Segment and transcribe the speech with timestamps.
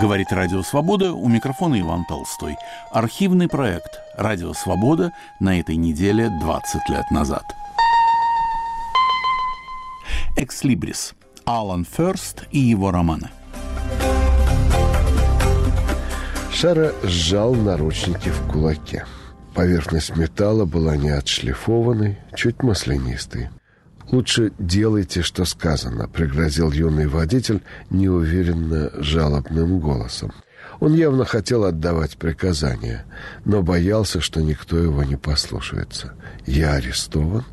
[0.00, 2.56] Говорит Радио Свобода, у микрофона Иван Толстой.
[2.92, 7.44] Архивный проект «Радио Свобода» на этой неделе 20 лет назад.
[10.34, 11.12] «Экслибрис»
[11.44, 13.28] Алан Ферст и его романы.
[16.50, 19.04] Шара сжал наручники в кулаке.
[19.54, 23.50] Поверхность металла была не отшлифованной, чуть маслянистой.
[24.12, 30.32] «Лучше делайте, что сказано»,— пригрозил юный водитель неуверенно жалобным голосом.
[30.80, 33.06] Он явно хотел отдавать приказания,
[33.46, 36.12] но боялся, что никто его не послушается.
[36.44, 37.44] «Я арестован?»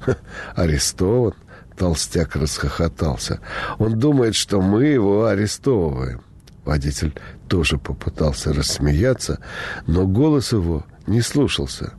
[0.00, 0.16] Ха,
[0.54, 1.34] «Арестован?»—
[1.76, 3.40] толстяк расхохотался.
[3.78, 6.22] «Он думает, что мы его арестовываем».
[6.64, 7.14] Водитель
[7.48, 9.40] тоже попытался рассмеяться,
[9.88, 11.94] но голос его не слушался.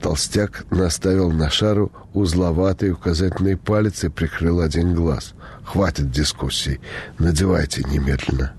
[0.00, 5.34] Толстяк наставил на шару узловатый указательный палец и прикрыл один глаз.
[5.64, 6.80] «Хватит дискуссий.
[7.18, 8.54] Надевайте немедленно».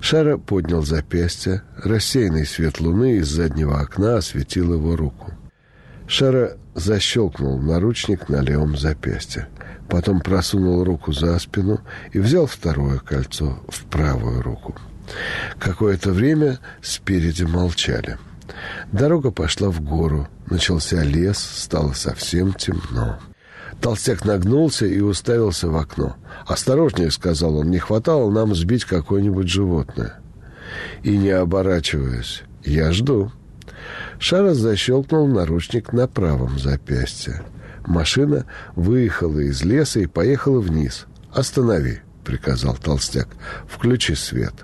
[0.00, 1.62] Шара поднял запястье.
[1.76, 5.32] Рассеянный свет луны из заднего окна осветил его руку.
[6.06, 9.48] Шара защелкнул наручник на левом запястье.
[9.88, 11.80] Потом просунул руку за спину
[12.12, 14.74] и взял второе кольцо в правую руку.
[15.58, 18.18] Какое-то время спереди молчали.
[18.92, 20.28] Дорога пошла в гору.
[20.46, 23.18] Начался лес, стало совсем темно.
[23.80, 26.16] Толстяк нагнулся и уставился в окно.
[26.46, 30.20] «Осторожнее»,— сказал он,— «не хватало нам сбить какое-нибудь животное».
[31.02, 33.30] И не оборачиваясь, «Я жду».
[34.18, 37.42] Шара защелкнул наручник на правом запястье.
[37.86, 41.06] Машина выехала из леса и поехала вниз.
[41.32, 43.28] «Останови»,— приказал толстяк.
[43.68, 44.54] «Включи свет».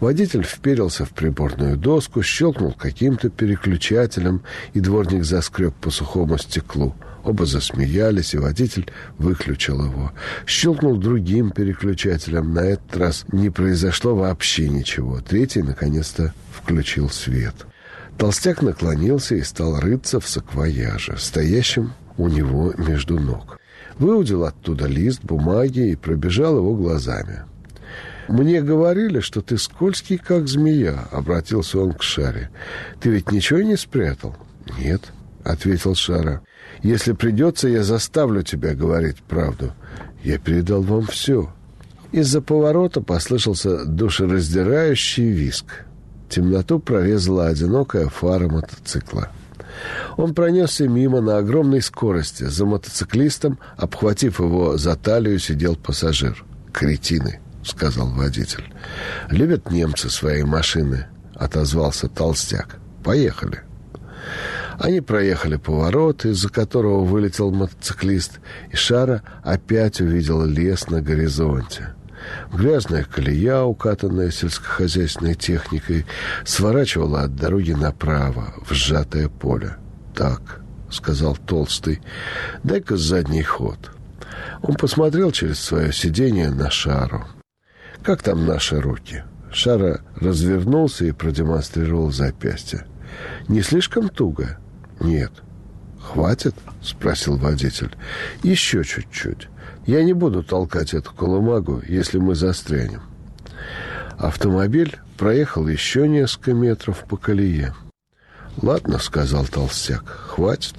[0.00, 4.42] Водитель вперился в приборную доску, щелкнул каким-то переключателем,
[4.72, 6.94] и дворник заскреб по сухому стеклу.
[7.22, 10.12] Оба засмеялись, и водитель выключил его.
[10.46, 12.54] Щелкнул другим переключателем.
[12.54, 15.20] На этот раз не произошло вообще ничего.
[15.20, 17.54] Третий, наконец-то, включил свет.
[18.16, 23.58] Толстяк наклонился и стал рыться в саквояже, стоящем у него между ног.
[23.98, 27.40] Выудил оттуда лист бумаги и пробежал его глазами.
[28.30, 32.50] «Мне говорили, что ты скользкий, как змея»,— обратился он к Шаре.
[33.00, 34.36] «Ты ведь ничего не спрятал?»
[34.78, 35.02] «Нет»,—
[35.44, 36.40] ответил Шара.
[36.84, 39.72] «Если придется, я заставлю тебя говорить правду.
[40.22, 41.52] Я передал вам все».
[42.12, 45.84] Из-за поворота послышался душераздирающий виск.
[46.28, 49.30] Темноту прорезала одинокая фара мотоцикла.
[50.16, 52.44] Он пронесся мимо на огромной скорости.
[52.44, 56.44] За мотоциклистом, обхватив его за талию, сидел пассажир.
[56.72, 58.72] Кретины.— сказал водитель.
[59.28, 62.76] «Любят немцы свои машины»,— отозвался толстяк.
[63.04, 63.62] «Поехали».
[64.78, 68.40] Они проехали поворот, из-за которого вылетел мотоциклист,
[68.72, 71.94] и Шара опять увидел лес на горизонте.
[72.52, 76.06] Грязная колея, укатанная сельскохозяйственной техникой,
[76.44, 79.76] сворачивала от дороги направо, в сжатое поле.
[80.14, 82.00] «Так»,— сказал Толстый,—
[82.62, 83.90] «дай-ка задний ход».
[84.62, 87.26] Он посмотрел через свое сиденье на Шару.
[88.02, 89.24] Как там наши руки?
[89.52, 92.86] Шара развернулся и продемонстрировал запястье.
[93.48, 94.58] Не слишком туго?
[95.00, 95.32] Нет.
[96.00, 96.54] Хватит?
[96.82, 97.94] Спросил водитель.
[98.42, 99.48] Еще чуть-чуть.
[99.86, 103.02] Я не буду толкать эту колымагу, если мы застрянем.
[104.18, 107.74] Автомобиль проехал еще несколько метров по колее.
[108.60, 110.74] «Ладно»,— сказал толстяк,— «хватит».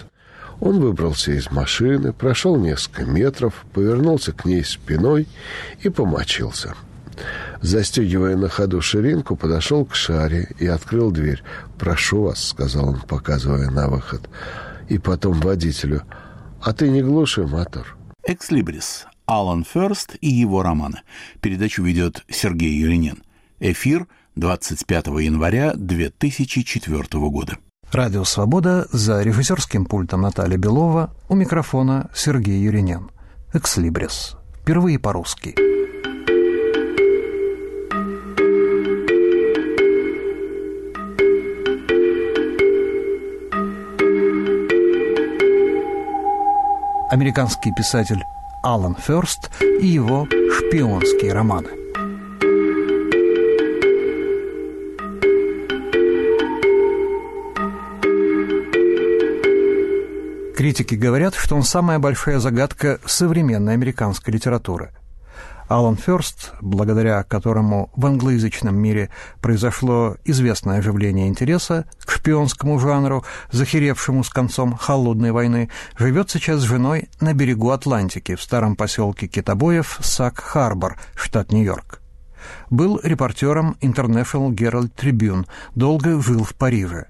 [0.60, 5.28] Он выбрался из машины, прошел несколько метров, повернулся к ней спиной
[5.82, 6.76] и помочился.
[7.62, 11.44] Застегивая на ходу ширинку, подошел к шаре и открыл дверь.
[11.78, 14.30] «Прошу вас»,— сказал он, показывая на выход.
[14.90, 16.04] И потом водителю.
[16.62, 17.96] «А ты не глуши мотор».
[18.26, 19.06] «Экслибрис.
[19.28, 21.02] Алан Ферст и его романы».
[21.40, 23.24] Передачу ведет Сергей Юринин.
[23.60, 27.58] Эфир 25 января 2004 года.
[27.92, 33.12] Радио «Свобода» за режиссерским пультом Наталья Белова, у микрофона Сергей Юринин.
[33.54, 34.36] «Экслибрис».
[34.62, 35.81] Впервые по-русски.
[47.12, 48.24] Американский писатель
[48.64, 51.68] Алан Ферст и его шпионские романы.
[60.56, 64.92] Критики говорят, что он самая большая загадка современной американской литературы–
[65.72, 69.10] Алан Ферст, благодаря которому в англоязычном мире
[69.40, 73.24] произошло известное оживление интереса к шпионскому жанру,
[73.54, 79.28] захеревшему с концом холодной войны, живет сейчас с женой на берегу Атлантики в старом поселке
[79.28, 82.02] китобоев Сак-Харбор, штат Нью-Йорк.
[82.70, 87.06] Был репортером International Herald Tribune, долго жил в Париже.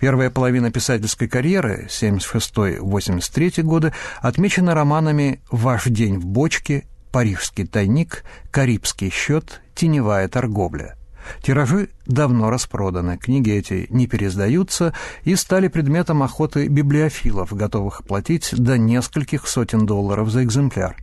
[0.00, 9.10] Первая половина писательской карьеры, 76-83 годы, отмечена романами «Ваш день в бочке», «Парижский тайник», «Карибский
[9.10, 10.96] счет», «Теневая торговля».
[11.42, 14.94] Тиражи давно распроданы, книги эти не переиздаются
[15.24, 20.96] и стали предметом охоты библиофилов, готовых платить до нескольких сотен долларов за экземпляр.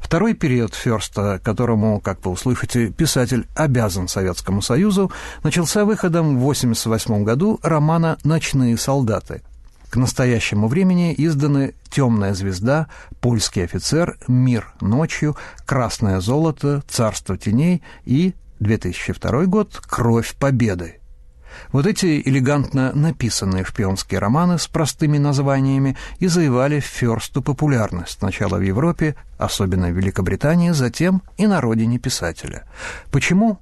[0.00, 5.10] Второй период Ферста, которому, как вы услышите, писатель обязан Советскому Союзу,
[5.42, 9.42] начался выходом в 1988 году романа «Ночные солдаты»,
[9.92, 12.86] к настоящему времени изданы «Темная звезда»,
[13.20, 15.36] «Польский офицер», «Мир ночью»,
[15.66, 21.00] «Красное золото», «Царство теней» и 2002 год «Кровь победы».
[21.72, 28.62] Вот эти элегантно написанные шпионские романы с простыми названиями и завоевали Ферсту популярность сначала в
[28.62, 32.64] Европе, особенно в Великобритании, затем и на родине писателя.
[33.10, 33.58] Почему?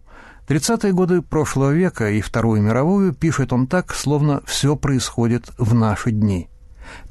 [0.50, 6.10] 30-е годы прошлого века и Вторую мировую пишет он так, словно все происходит в наши
[6.10, 6.48] дни–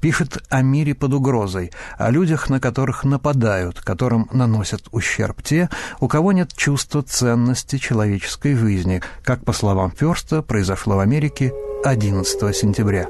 [0.02, 5.70] Пишет о мире под угрозой, о людях, на которых нападают, которым наносят ущерб те,
[6.00, 11.54] у кого нет чувства ценности человеческой жизни, как, по словам Ферста, произошло в Америке
[11.84, 13.08] 11 сентября.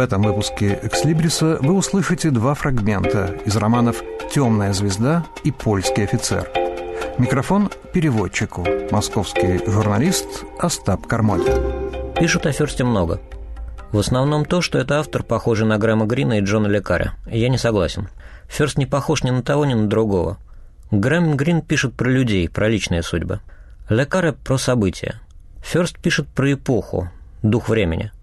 [0.00, 4.02] Этом выпуске «Экслибриса» вы услышите два фрагмента из романов
[4.32, 6.50] «Темная звезда» и «Польский офицер».
[7.18, 11.44] Микрофон переводчику, московский журналист Остап Кармоль.
[12.18, 13.20] Пишут о Ферсте много.
[13.92, 17.14] В основном то, что это автор, похожий на Грэма Грина и Джона Лекаря.
[17.26, 18.08] Я не согласен.
[18.48, 20.38] Ферст не похож ни на того, ни на другого.
[20.90, 23.40] Грэм Грин пишет про людей, про личные судьбы.
[23.88, 25.20] Лекаре про события.
[25.62, 27.10] Ферст пишет про эпоху,
[27.42, 28.12] дух времени–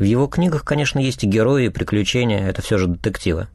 [0.00, 3.48] в его книгах, конечно, есть и герои, и приключения, это все же детективы.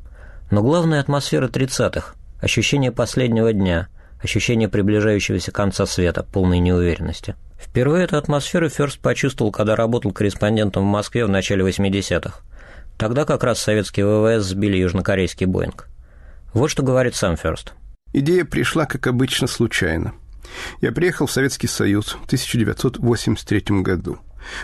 [0.51, 3.87] Но главная атмосфера 30-х, ощущение последнего дня,
[4.21, 7.33] ощущение приближающегося конца света, полной неуверенности.
[7.59, 12.41] Впервые эту атмосферу Ферст почувствовал, когда работал корреспондентом в Москве в начале 80-х.
[12.95, 15.87] Тогда как раз советские ВВС сбили южнокорейский Боинг.
[16.53, 17.73] Вот что говорит сам Ферст.
[18.13, 20.13] Идея пришла, как обычно, случайно.
[20.79, 24.19] Я приехал в Советский Союз в 1983 году.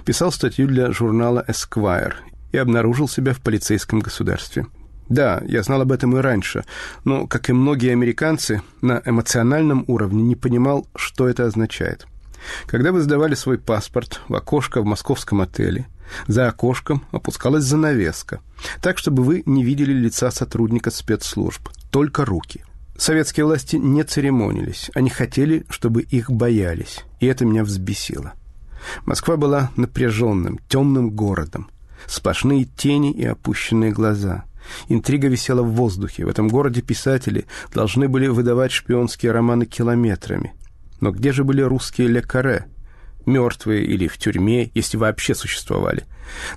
[0.05, 2.13] Писал статью для журнала Esquire
[2.51, 4.67] и обнаружил себя в полицейском государстве.
[5.09, 6.63] Да, я знал об этом и раньше,
[7.03, 12.07] но, как и многие американцы, на эмоциональном уровне не понимал, что это означает.
[12.65, 15.87] Когда вы сдавали свой паспорт в окошко в московском отеле,
[16.27, 18.39] за окошком опускалась занавеска,
[18.81, 22.63] так, чтобы вы не видели лица сотрудника спецслужб, только руки.
[22.97, 28.33] Советские власти не церемонились, они хотели, чтобы их боялись, и это меня взбесило.
[29.05, 31.69] Москва была напряженным, темным городом.
[32.07, 34.45] Сплошные тени и опущенные глаза.
[34.87, 36.25] Интрига висела в воздухе.
[36.25, 40.53] В этом городе писатели должны были выдавать шпионские романы километрами.
[40.99, 42.67] Но где же были русские лекаре?
[43.25, 46.05] Мертвые или в тюрьме, если вообще существовали.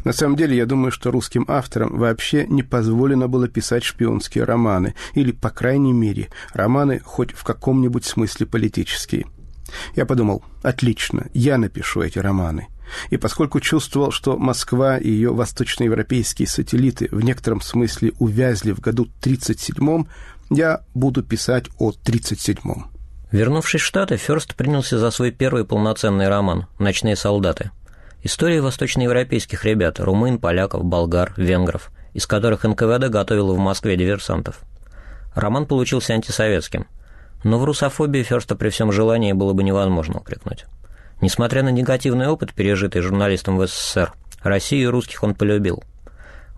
[0.05, 4.95] На самом деле, я думаю, что русским авторам вообще не позволено было писать шпионские романы,
[5.15, 9.27] или, по крайней мере, романы хоть в каком-нибудь смысле политические.
[9.95, 12.69] Я подумал, отлично, я напишу эти романы.
[13.11, 19.09] И поскольку чувствовал, что Москва и ее восточноевропейские сателлиты в некотором смысле увязли в году
[19.23, 20.09] 37-м,
[20.51, 22.91] я буду писать о 37-м.
[23.33, 27.71] Вернувшись в Штаты, Ферст принялся за свой первый полноценный роман «Ночные солдаты».
[28.23, 34.61] История восточноевропейских ребят– румын, поляков, болгар, венгров, из которых НКВД готовила в Москве диверсантов.
[35.35, 36.87] Роман получился антисоветским–
[37.45, 40.65] но в русофобии Ферста при всем желании было бы невозможно упрекнуть.
[41.21, 45.85] Несмотря на негативный опыт, пережитый журналистом в СССР, Россию и русских он полюбил.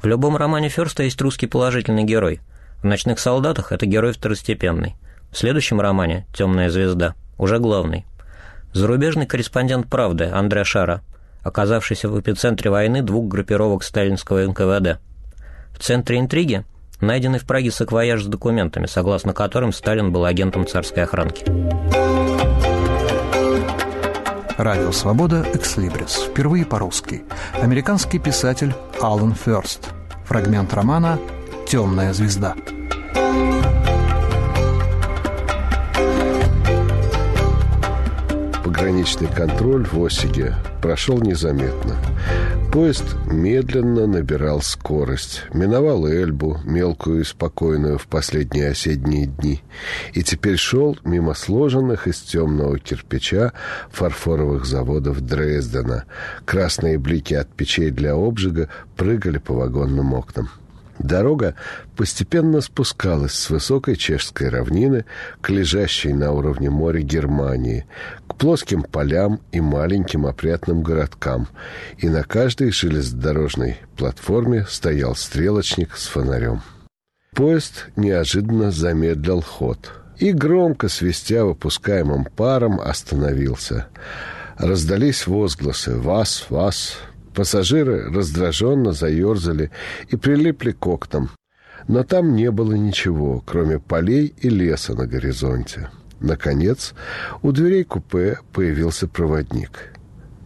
[0.03, 2.41] В любом романе Ферста есть русский положительный герой.
[2.81, 4.95] В «Ночных солдатах» это герой второстепенный.
[5.31, 8.07] В следующем романе «Темная звезда» уже главный.
[8.73, 11.03] Зарубежный корреспондент «Правды» Андре Шара,
[11.43, 15.01] оказавшийся в эпицентре войны двух группировок сталинского НКВД.
[15.73, 16.65] В центре интриги
[17.01, 21.45] найденный в Праге саквояж с документами, согласно которым Сталин был агентом царской охранки.
[24.57, 26.29] Радио «Свобода» «Экслибрис».
[26.31, 27.25] Впервые по-русски.
[27.61, 29.91] Американский писатель Алан Ферст.
[30.25, 31.19] Фрагмент романа
[31.69, 32.55] «Темная звезда».
[38.77, 41.97] Пограничный контроль в Осиге прошел незаметно.
[42.71, 49.63] Поезд медленно набирал скорость, миновал Эльбу, мелкую и спокойную в последние осенние дни,
[50.13, 53.55] и теперь шел мимо сложенных из темного кирпича
[53.93, 56.05] фарфоровых заводов Дрездена.
[56.45, 60.51] Красные блики от печей для обжига прыгали по вагонным окнам.
[60.99, 61.55] Дорога
[61.97, 65.05] постепенно спускалась с высокой чешской равнины
[65.41, 67.87] к лежащей на уровне моря Германии,
[68.27, 71.49] к плоским полям и маленьким опрятным городкам,
[71.99, 76.63] и на каждой железнодорожной платформе стоял стрелочник с фонарем.
[77.35, 83.89] Поезд неожиданно замедлил ход и, громко свистя выпускаемым паром, остановился.
[84.57, 86.47] Раздались возгласы «Вас!
[86.49, 86.97] Вас!»
[87.37, 89.71] Пассажиры раздраженно заерзали
[90.09, 91.29] и прилипли к окнам.
[91.87, 95.91] Но там не было ничего, кроме полей и леса на горизонте.
[96.19, 96.95] Наконец,
[97.43, 99.93] у дверей купе появился проводник.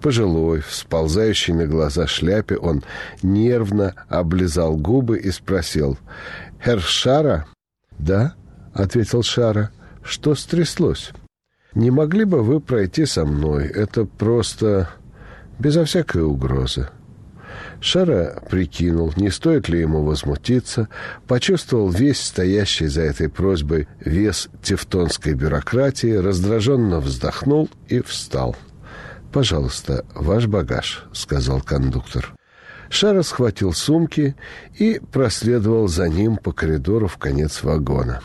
[0.02, 2.82] Пожилой, всползающий на глаза шляпе, он
[3.22, 5.96] нервно облизал губы и спросил
[6.64, 7.46] «Herr Шара?»
[8.00, 8.34] «Да»,—
[8.74, 9.70] ответил Шара.
[10.02, 11.12] «Что стряслось?»
[11.72, 13.66] «Не могли бы вы пройти со мной?
[13.66, 14.88] Это просто...»
[15.60, 16.88] безо всякой угрозы.
[17.80, 20.88] Шара прикинул, не стоит ли ему возмутиться,
[21.26, 28.56] почувствовал весь стоящий за этой просьбой вес тевтонской бюрократии, раздраженно вздохнул и встал.
[29.32, 32.34] «Пожалуйста, ваш багаж»,— сказал кондуктор.
[32.90, 34.34] Шара схватил сумки
[34.76, 38.20] и проследовал за ним по коридору в конец вагона.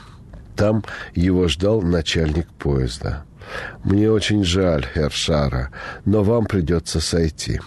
[0.55, 3.23] Там его ждал начальник поезда.
[3.83, 5.71] «Мне очень жаль, Хер Шара,
[6.05, 7.59] но вам придется сойти».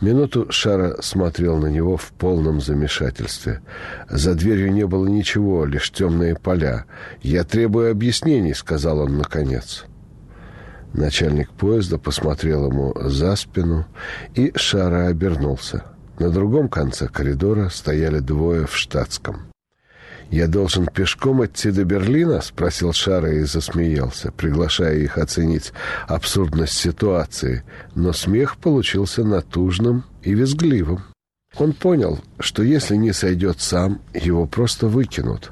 [0.00, 3.60] Минуту Шара смотрел на него в полном замешательстве.
[4.08, 6.86] За дверью не было ничего, лишь темные поля.
[7.20, 9.84] «Я требую объяснений»,— сказал он наконец.
[10.94, 13.86] Начальник поезда посмотрел ему за спину,
[14.34, 15.84] и Шара обернулся.
[16.18, 19.49] На другом конце коридора стояли двое в штатском.
[20.30, 25.72] «Я должен пешком идти до Берлина?»— спросил Шара и засмеялся, приглашая их оценить
[26.06, 27.64] абсурдность ситуации.
[27.96, 31.02] Но смех получился натужным и визгливым.
[31.56, 35.50] Он понял, что если не сойдет сам, его просто выкинут.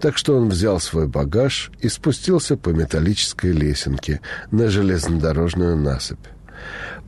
[0.00, 4.20] Так что он взял свой багаж и спустился по металлической лесенке
[4.50, 6.18] на железнодорожную насыпь.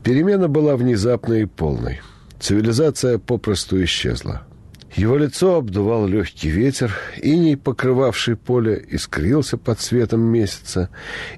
[0.01, 2.01] Перемена была внезапной и полной.
[2.39, 4.43] Цивилизация попросту исчезла.
[4.95, 10.89] Его лицо обдувал легкий ветер, иней, покрывавший поле, искрился под светом месяца,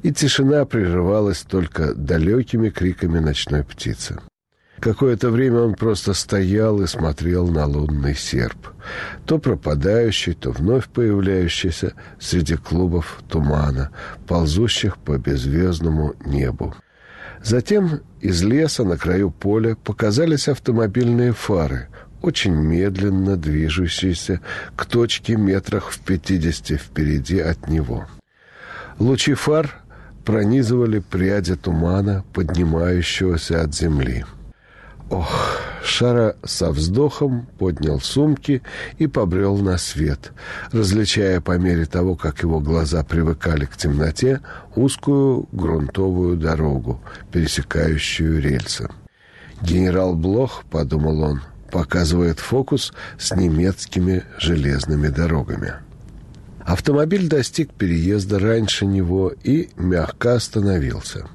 [0.01, 4.19] и тишина прерывалась только далекими криками ночной птицы.
[4.79, 8.69] Какое-то время он просто стоял и смотрел на лунный серп,
[9.25, 13.91] то пропадающий, то вновь появляющийся среди клубов тумана,
[14.27, 16.75] ползущих по беззвездному небу.
[17.43, 21.87] Затем из леса на краю поля показались автомобильные фары,
[22.23, 24.39] очень медленно движущийся
[24.75, 28.07] к точке метрах в пятидесяти впереди от него.
[28.97, 29.75] Лучи фар
[30.23, 34.25] пронизывали пряди тумана, поднимающегося от земли.
[35.09, 38.63] Ох, Шара со вздохом поднял сумки
[38.99, 40.31] и побрел на свет,
[40.71, 44.39] различая по мере того, как его глаза привыкали к темноте,
[44.75, 47.01] узкую грунтовую дорогу,
[47.33, 48.87] пересекающую рельсы.
[49.61, 51.41] «Генерал Блох»,— подумал он,—
[51.73, 55.73] показывает фокус с немецкими железными дорогами.
[56.59, 61.25] Автомобиль достиг переезда раньше него и мягко остановился.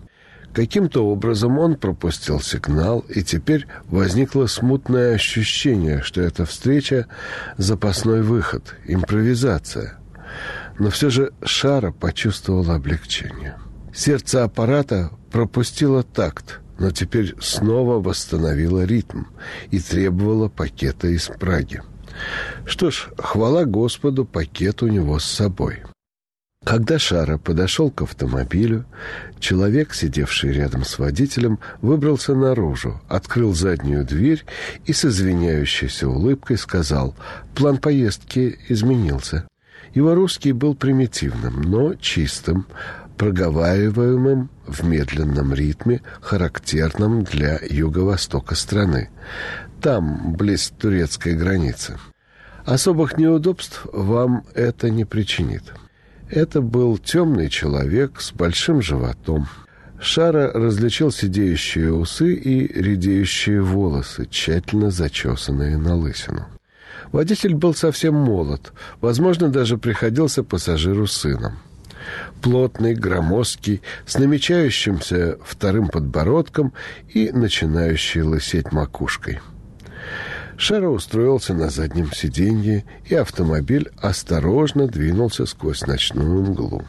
[0.55, 7.07] Каким-то образом он пропустил сигнал, и теперь возникло смутное ощущение, что эта встреча–
[7.57, 9.99] запасной выход, импровизация.
[10.79, 13.57] Но все же Шара почувствовал облегчение.
[13.93, 19.25] Сердце аппарата пропустило такт– но теперь снова восстановила ритм
[19.71, 21.83] и требовала пакета из Праги.
[22.65, 25.83] Что ж, хвала Господу, пакет у него с собой.
[26.65, 28.85] Когда Шара подошел к автомобилю,
[29.39, 34.45] человек, сидевший рядом с водителем, выбрался наружу, открыл заднюю дверь
[34.85, 37.15] и с извиняющейся улыбкой сказал
[37.55, 39.49] «План поездки изменился».
[39.95, 42.67] Его русский был примитивным, но чистым,
[43.19, 49.11] проговариваемым в медленном ритме, характерном для юго-востока страны.
[49.83, 51.99] Там, близ турецкой границы.
[52.65, 55.65] Особых неудобств вам это не причинит.
[56.31, 59.49] Это был темный человек с большим животом.
[60.01, 66.47] Шара различил сидеющие усы и редеющие волосы, тщательно зачесанные на лысину.
[67.11, 71.59] Водитель был совсем молод, возможно, даже приходился пассажиру сыном
[72.43, 76.73] плотный, громоздкий, с намечающимся вторым подбородком
[77.09, 79.41] и начинающий лысеть макушкой.
[80.57, 86.85] Шара устроился на заднем сиденье, и автомобиль осторожно двинулся сквозь ночную мглу.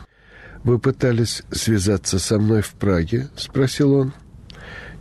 [0.63, 4.13] «Вы пытались связаться со мной в Праге?»— спросил он.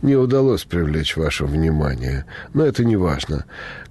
[0.03, 3.45] «Не удалось привлечь ваше внимание, но это не важно.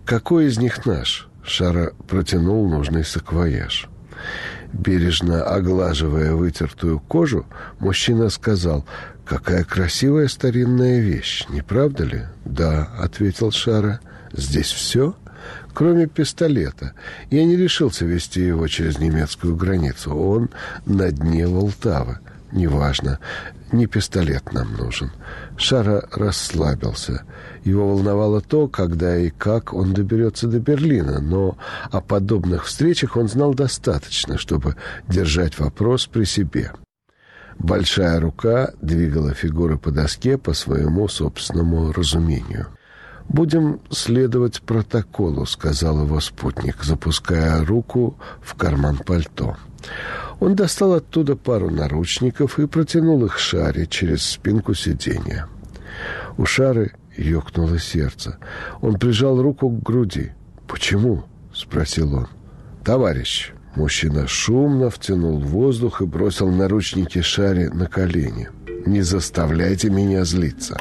[0.04, 3.88] Какой из них наш?» Шара протянул нужный саквояж.
[4.72, 7.46] Бережно оглаживая вытертую кожу,
[7.78, 8.84] мужчина сказал,
[9.25, 14.00] «Какая красивая старинная вещь, не правда ли?» «Да»,— ответил Шара.
[14.32, 15.14] Здесь все,
[15.75, 16.92] кроме пистолета.
[17.30, 20.14] Я не решился вести его через немецкую границу.
[20.14, 20.50] Он
[20.87, 22.18] на дне Волтавы.
[22.52, 23.18] Неважно,
[23.72, 25.10] не пистолет нам нужен.
[25.56, 27.25] Шара расслабился.
[27.64, 31.56] Его волновало то, когда и как он доберется до Берлина, но
[31.90, 34.76] о подобных встречах он знал достаточно, чтобы
[35.08, 36.72] держать вопрос при себе.
[37.58, 42.68] Большая рука двигала фигуры по доске по своему собственному разумению.
[43.28, 49.56] «Будем следовать протоколу»,— сказал его спутник, запуская руку в карман пальто.
[50.40, 55.49] Он достал оттуда пару наручников и протянул их Шаре через спинку сиденья.
[56.37, 58.38] У Шары ёкнуло сердце.
[58.80, 60.33] Он прижал руку к груди.
[60.68, 62.28] «Почему?»— спросил он.
[62.85, 63.52] «Товарищ».
[63.75, 68.49] Мужчина шумно втянул воздух и бросил наручники Шаре на колени.
[68.87, 70.76] «Не заставляйте меня злиться».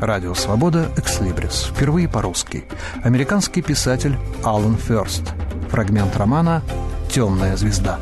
[0.00, 1.70] Радио «Свобода» «Экслибрис».
[1.72, 2.64] Впервые по-русски.
[3.02, 5.22] Американский писатель Алан Ферст.
[5.70, 6.62] Фрагмент романа
[7.08, 7.98] «Темная звезда».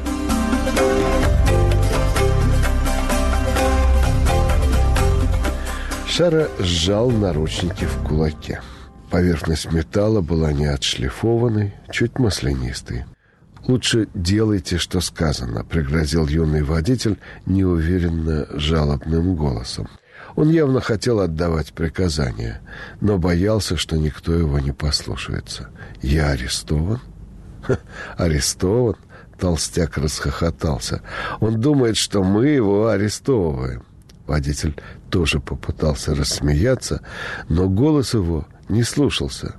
[6.09, 8.61] Шара сжал наручники в кулаке.
[9.11, 13.05] Поверхность металла была не отшлифованной, чуть маслянистой.
[13.69, 19.89] «Лучше делайте, что сказано»,— пригрозил юный водитель неуверенно жалобным голосом.
[20.37, 22.61] Он явно хотел отдавать приказания,
[23.01, 25.69] но боялся, что никто его не послушается.
[26.03, 27.01] «Я арестован?»
[27.63, 27.79] Ха,
[28.17, 28.97] «Арестован?»
[29.39, 31.03] Толстяк расхохотался.
[31.41, 33.85] «Он думает, что мы его арестовываем».
[34.27, 34.75] Водитель
[35.11, 37.03] тоже попытался рассмеяться,
[37.49, 39.57] но голос его не слушался.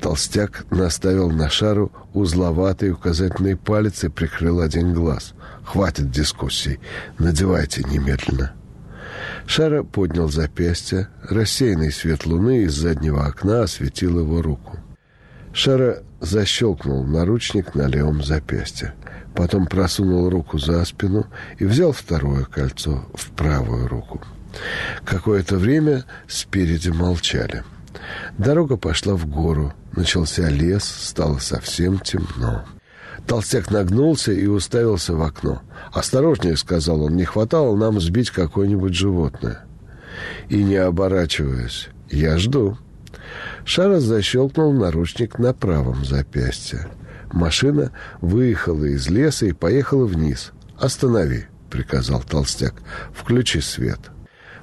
[0.00, 5.34] Толстяк наставил на шару узловатый указательный палец и прикрыл один глаз.
[5.64, 6.80] «Хватит дискуссий.
[7.18, 8.55] Надевайте немедленно».
[9.46, 11.08] Шара поднял запястье.
[11.22, 14.78] Рассеянный свет луны из заднего окна осветил его руку.
[15.52, 18.94] Шара защелкнул наручник на левом запястье.
[19.34, 21.26] Потом просунул руку за спину
[21.58, 24.20] и взял второе кольцо в правую руку.
[25.04, 27.62] Какое-то время спереди молчали.
[28.38, 29.72] Дорога пошла в гору.
[29.92, 32.64] Начался лес, стало совсем темно.
[33.26, 35.60] Толстяк нагнулся и уставился в окно.
[35.92, 39.64] «Осторожнее»,— сказал он,— «не хватало нам сбить какое-нибудь животное».
[40.48, 42.78] И не оборачиваясь, «Я жду».
[43.64, 46.86] Шара защелкнул наручник на правом запястье.
[47.32, 50.52] Машина выехала из леса и поехала вниз.
[50.78, 52.74] «Останови»,— приказал толстяк.
[53.12, 53.98] «Включи свет».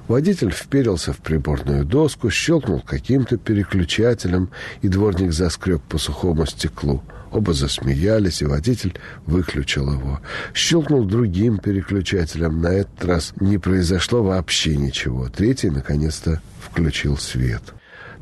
[0.08, 4.50] Водитель вперился в приборную доску, щелкнул каким-то переключателем,
[4.80, 7.02] и дворник заскреб по сухому стеклу—
[7.34, 8.94] Оба засмеялись, и водитель
[9.26, 10.20] выключил его.
[10.54, 12.62] Щелкнул другим переключателем.
[12.62, 15.28] На этот раз не произошло вообще ничего.
[15.28, 17.60] Третий, наконец-то, включил свет.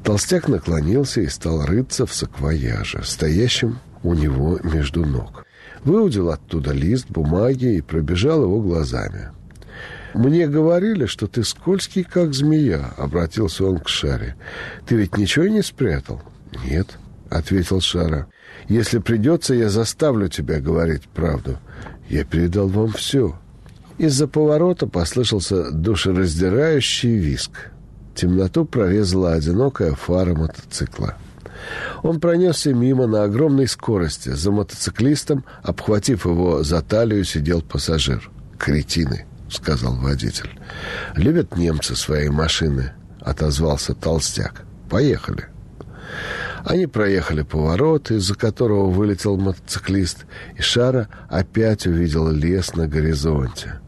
[0.02, 5.44] Толстяк наклонился и стал рыться в саквояже, стоящем у него между ног.
[5.84, 9.28] Выудил оттуда лист бумаги и пробежал его глазами.
[10.14, 14.36] «Мне говорили, что ты скользкий, как змея»,— обратился он к Шаре.
[14.86, 16.22] «Ты ведь ничего не спрятал?»
[16.64, 16.88] «Нет»,—
[17.30, 18.26] ответил Шара.
[18.68, 21.58] Если придется, я заставлю тебя говорить правду.
[22.08, 23.38] Я передал вам все.
[23.98, 27.70] Из-за поворота послышался душераздирающий виск.
[28.14, 31.16] Темноту прорезала одинокая фара мотоцикла.
[32.02, 34.30] Он пронесся мимо на огромной скорости.
[34.30, 38.30] За мотоциклистом, обхватив его за талию, сидел пассажир.
[38.58, 40.50] «Кретины»,— сказал водитель.
[41.14, 44.62] «Любят немцы свои машины»,— отозвался толстяк.
[44.90, 45.51] «Поехали».
[46.64, 53.80] Они проехали поворот, из-за которого вылетел мотоциклист, и Шара опять увидела лес на горизонте.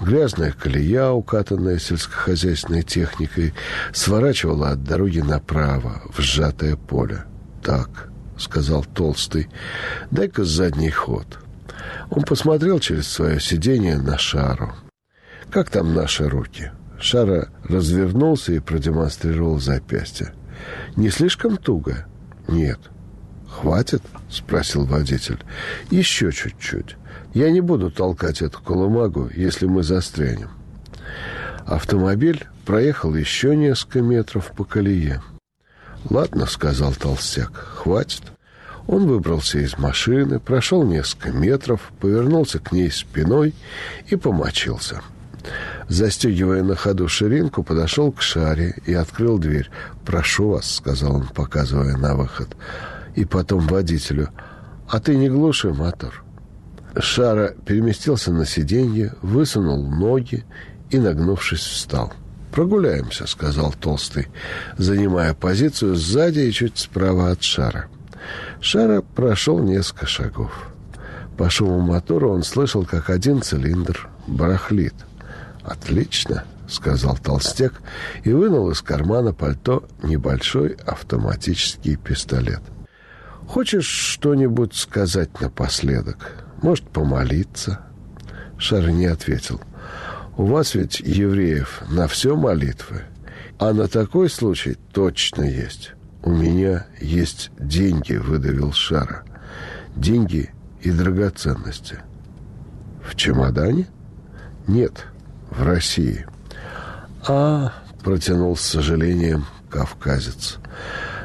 [0.00, 3.54] Грязная колея, укатанная сельскохозяйственной техникой,
[3.92, 7.24] сворачивала от дороги направо, в сжатое поле.
[7.62, 8.08] «Так»,—
[8.38, 9.48] сказал Толстый,—
[10.10, 11.38] «дай-ка задний ход».
[12.10, 14.72] Он посмотрел через свое сиденье на Шару.
[15.50, 20.32] «Как там наши руки?» Шара развернулся и продемонстрировал запястье.
[20.96, 22.06] «Не слишком туго?»
[22.48, 22.78] «Нет».
[23.48, 25.38] «Хватит?»— спросил водитель.
[25.90, 26.96] «Еще чуть-чуть.
[27.34, 30.50] Я не буду толкать эту колымагу, если мы застрянем».
[31.64, 35.22] Автомобиль проехал еще несколько метров по колее.
[36.10, 38.22] «Ладно»,— сказал толстяк,— «хватит».
[38.86, 43.54] Он выбрался из машины, прошел несколько метров, повернулся к ней спиной
[44.08, 45.00] и помочился.
[45.88, 49.70] Застегивая на ходу ширинку, подошел к шаре и открыл дверь.
[50.04, 52.56] «Прошу вас»,— сказал он, показывая на выход.
[53.14, 54.30] И потом водителю.
[54.88, 56.24] «А ты не глуши мотор».
[56.98, 60.44] Шара переместился на сиденье, высунул ноги
[60.90, 62.12] и, нагнувшись, встал.
[62.52, 64.28] «Прогуляемся»,— сказал Толстый,
[64.78, 67.88] занимая позицию сзади и чуть справа от Шара.
[68.60, 70.68] Шара прошел несколько шагов.
[71.36, 74.94] По шуму мотора он слышал, как один цилиндр барахлит.
[75.64, 77.80] «Отлично»,— сказал толстяк
[78.22, 82.60] и вынул из кармана пальто небольшой автоматический пистолет.
[83.48, 86.44] «Хочешь что-нибудь сказать напоследок?
[86.62, 87.80] Может, помолиться?»
[88.58, 89.60] Шар не ответил.
[90.36, 93.02] «У вас ведь, евреев, на все молитвы,
[93.58, 95.92] а на такой случай точно есть».
[96.22, 99.24] «У меня есть деньги»,— выдавил Шара.
[99.94, 100.50] «Деньги
[100.80, 101.98] и драгоценности».
[103.06, 103.88] «В чемодане?»
[104.66, 105.06] «Нет,
[105.56, 106.26] в России».
[107.26, 110.58] «А...»— протянул с сожалением кавказец.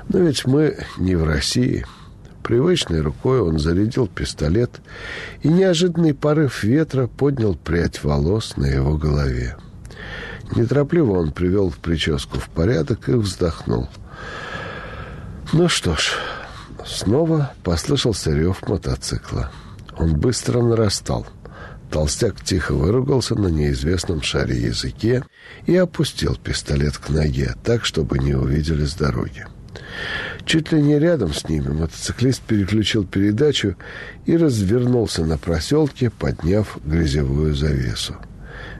[0.07, 1.85] «Но ведь мы не в России».
[2.43, 4.81] Привычной рукой он зарядил пистолет,
[5.43, 9.55] и неожиданный порыв ветра поднял прядь волос на его голове.
[10.55, 13.87] Неторопливо он привел прическу в порядок и вздохнул—
[15.51, 16.13] ну что ж,
[16.85, 19.49] снова послышался рев мотоцикла.
[19.97, 21.25] Он быстро нарастал.
[21.91, 25.23] Толстяк тихо выругался на неизвестном шаре языке
[25.65, 29.45] и опустил пистолет к ноге, так, чтобы не увидели с дороги.
[30.45, 33.75] Чуть ли не рядом с ними мотоциклист переключил передачу
[34.25, 38.15] и развернулся на проселке, подняв грязевую завесу.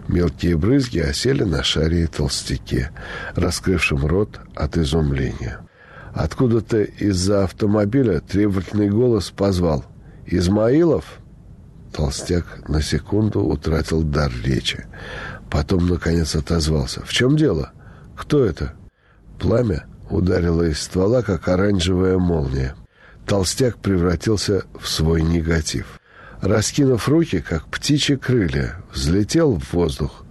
[0.08, 2.92] Мелкие брызги осели на шаре и толстяке,
[3.36, 5.60] раскрывшем рот от изумления.
[6.14, 9.86] Откуда-то из-за автомобиля требовательный голос позвал
[10.26, 11.19] «Измаилов?»
[11.94, 14.86] Толстяк на секунду утратил дар речи.
[15.50, 17.02] Потом, наконец, отозвался.
[17.06, 17.72] «В чем дело?
[18.16, 18.74] Кто это?»
[19.40, 22.76] Пламя ударило из ствола, как оранжевая молния.
[23.26, 26.00] Толстяк превратился в свой негатив.
[26.42, 30.24] Раскинув руки, как птичьи крылья, взлетел в воздух,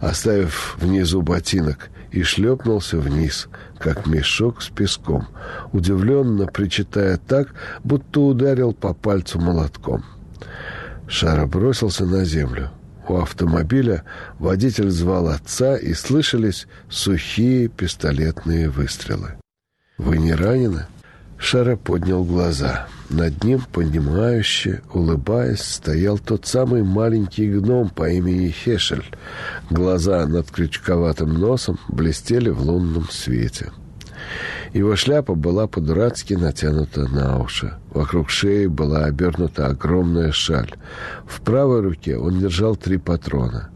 [0.00, 5.28] оставив внизу ботинок, и шлепнулся вниз, как мешок с песком,
[5.72, 10.04] удивленно причитая так, будто ударил по пальцу молотком.
[11.08, 12.70] Шара бросился на землю.
[13.08, 14.04] У автомобиля
[14.38, 19.38] водитель звал отца, и слышались сухие пистолетные выстрелы.
[19.96, 20.86] «Вы не ранены?»
[21.38, 22.88] Шара поднял глаза.
[23.08, 29.04] Над ним, понимающе, улыбаясь, стоял тот самый маленький гном по имени Хешель.
[29.70, 33.70] Глаза над крючковатым носом блестели в лунном свете.
[34.72, 37.74] Его шляпа была по-дурацки натянута на уши.
[37.90, 40.74] Вокруг шеи была обернута огромная шаль.
[41.26, 43.70] В правой руке он держал три патрона.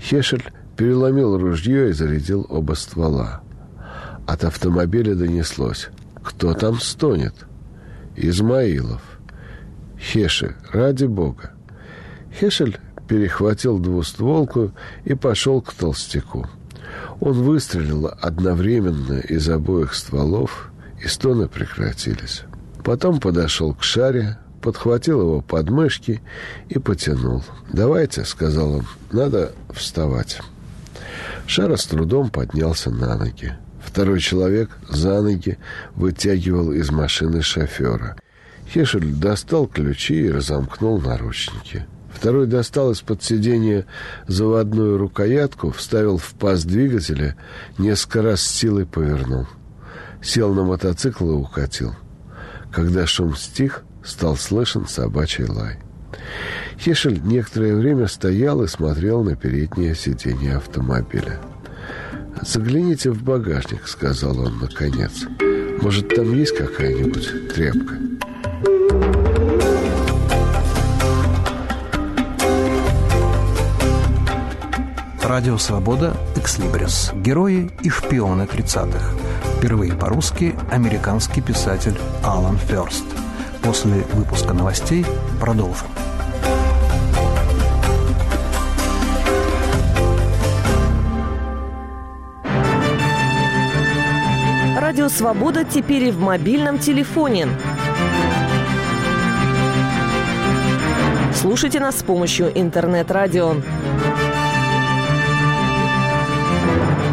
[0.00, 0.44] Хешель
[0.76, 3.40] переломил ружье и зарядил оба ствола.
[4.26, 5.88] От автомобиля донеслось.
[6.22, 7.34] Кто там стонет?
[8.16, 9.02] Измаилов.
[9.98, 11.52] Хеши, ради бога.
[12.38, 12.78] Хешель
[13.08, 14.72] перехватил двустволку
[15.04, 16.46] и пошел к толстяку.
[17.20, 20.70] Он выстрелил одновременно из обоих стволов,
[21.02, 22.42] и стоны прекратились.
[22.84, 26.22] Потом подошел к шаре, подхватил его подмышки
[26.68, 27.44] и потянул.
[27.72, 30.40] «Давайте»,— сказал он,— «надо вставать».
[31.46, 33.54] Шара с трудом поднялся на ноги.
[33.84, 35.58] Второй человек за ноги
[35.94, 38.16] вытягивал из машины шофера.
[38.72, 41.86] Хешель достал ключи и разомкнул наручники.
[42.16, 43.84] Второй достал из-под сиденья
[44.26, 47.36] заводную рукоятку, вставил в паз двигателя,
[47.76, 49.46] несколько раз с силой повернул.
[50.22, 51.94] Сел на мотоцикл и укатил.
[52.72, 55.78] Когда шум стих, стал слышен собачий лай.
[56.78, 61.38] Хешель некоторое время стоял и смотрел на переднее сиденье автомобиля.
[62.40, 65.26] «Загляните в багажник»,— сказал он наконец.
[65.82, 68.05] «Может, там есть какая-нибудь тряпка?»
[75.26, 77.10] Радио «Свобода» «Экслибрис».
[77.12, 79.10] Герои и шпионы 30-х.
[79.56, 83.04] Впервые по-русски американский писатель Алан Ферст.
[83.60, 85.04] После выпуска новостей
[85.40, 85.88] продолжим.
[94.76, 97.48] Радио «Свобода» теперь и в мобильном телефоне.
[101.34, 103.56] Слушайте нас с помощью интернет-радио.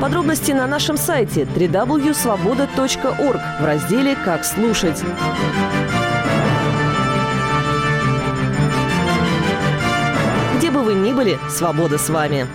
[0.04, 5.02] Подробности на нашем сайте www.svoboda.org в разделе «Как слушать».
[10.58, 12.48] Где бы вы ни были, свобода с вами.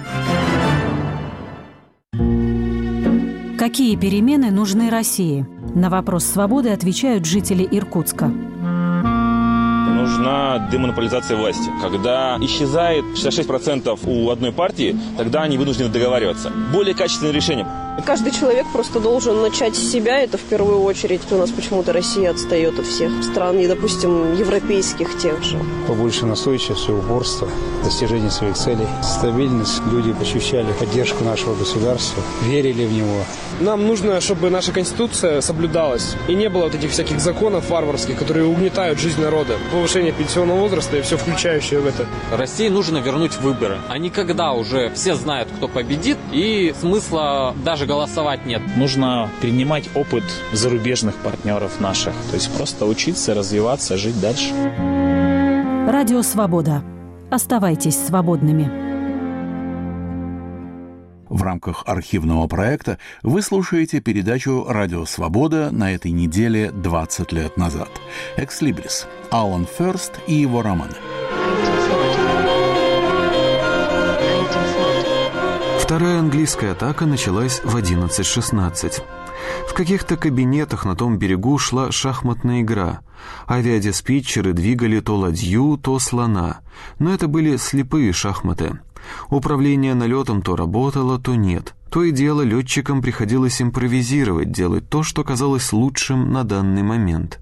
[3.57, 5.47] Какие перемены нужны России?
[5.75, 8.31] На вопрос свободы отвечают жители Иркутска
[10.09, 11.71] нужна демонополизация власти.
[11.81, 16.51] Когда исчезает 66% у одной партии, тогда они вынуждены договариваться.
[16.73, 17.67] Более качественное решение.
[18.07, 21.21] Каждый человек просто должен начать с себя, это в первую очередь.
[21.31, 25.59] У нас почему-то Россия отстает от всех стран, и, допустим, европейских тех же.
[25.87, 27.49] Побольше настойчивости, упорства,
[27.85, 29.83] достижения своих целей, стабильность.
[29.91, 33.25] Люди ощущали поддержку нашего государства, верили в него.
[33.61, 38.47] Нам нужно, чтобы наша Конституция соблюдалась, и не было вот этих всяких законов варварских, которые
[38.47, 39.55] угнетают жизнь народа.
[39.73, 42.07] Повышение пенсионного возраста и все включающее в это.
[42.31, 43.79] России нужно вернуть выборы.
[43.89, 48.63] А не когда уже все знают, кто победит, и смысла даже голосовать нет.
[48.77, 50.23] Нужно принимать опыт
[50.53, 52.15] зарубежных партнеров наших.
[52.31, 54.53] То есть просто учиться, развиваться, жить дальше.
[55.91, 56.85] Радио «Свобода».
[57.31, 58.71] Оставайтесь свободными.
[61.29, 67.91] В рамках архивного проекта вы слушаете передачу «Радио Свобода» на этой неделе 20 лет назад.
[68.37, 70.95] «Экслибрис» Алан Ферст и его романы.
[75.99, 79.03] Вторая английская атака началась в 11.16.
[79.69, 83.01] В каких-то кабинетах на том берегу шла шахматная игра.
[83.49, 86.61] Авиадиспетчеры двигали то ладью, то слона.
[87.01, 88.79] Но это были слепые шахматы.
[89.29, 91.75] Управление налетом то работало, то нет.
[91.91, 97.41] То и дело летчикам приходилось импровизировать, делать то, что казалось лучшим на данный момент.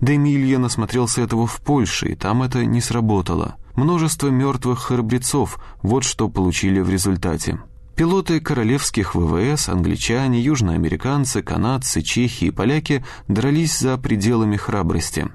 [0.00, 3.56] Демилья насмотрелся этого в Польше, и там это не сработало.
[3.74, 7.58] Множество мертвых храбрецов, вот что получили в результате.
[7.96, 15.28] Пилоты королевских ВВС, англичане, южноамериканцы, канадцы, чехи и поляки дрались за пределами храбрости.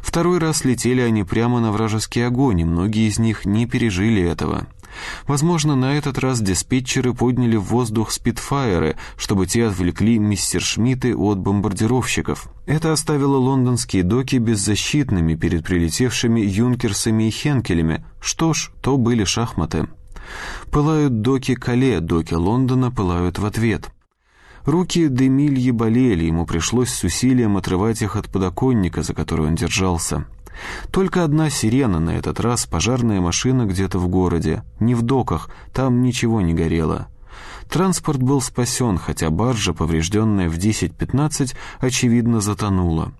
[0.00, 4.66] Второй раз летели они прямо на вражеский огонь, и многие из них не пережили этого.
[5.26, 11.38] Возможно, на этот раз диспетчеры подняли в воздух спидфайеры, чтобы те отвлекли мистер Шмидты от
[11.38, 12.48] бомбардировщиков.
[12.66, 18.04] Это оставило лондонские доки беззащитными перед прилетевшими юнкерсами и хенкелями.
[18.20, 19.88] Что ж, то были шахматы.
[20.70, 23.90] Пылают доки Кале, доки Лондона пылают в ответ.
[24.64, 30.24] Руки Демильи болели, ему пришлось с усилием отрывать их от подоконника, за который он держался.
[30.90, 34.62] Только одна сирена на этот раз, пожарная машина где-то в городе.
[34.80, 37.08] Не в доках, там ничего не горело.
[37.68, 43.12] Транспорт был спасен, хотя баржа, поврежденная в 10-15, очевидно затонула.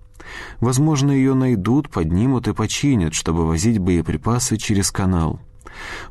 [0.59, 5.39] Возможно, ее найдут, поднимут и починят, чтобы возить боеприпасы через канал.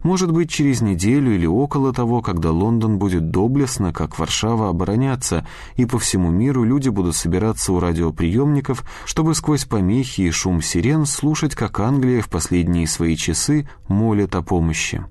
[0.02, 5.46] Может быть, через неделю или около того, когда Лондон будет доблестно, как Варшава, обороняться,
[5.76, 11.06] и по всему миру люди будут собираться у радиоприемников, чтобы сквозь помехи и шум сирен
[11.06, 15.04] слушать, как Англия в последние свои часы молит о помощи.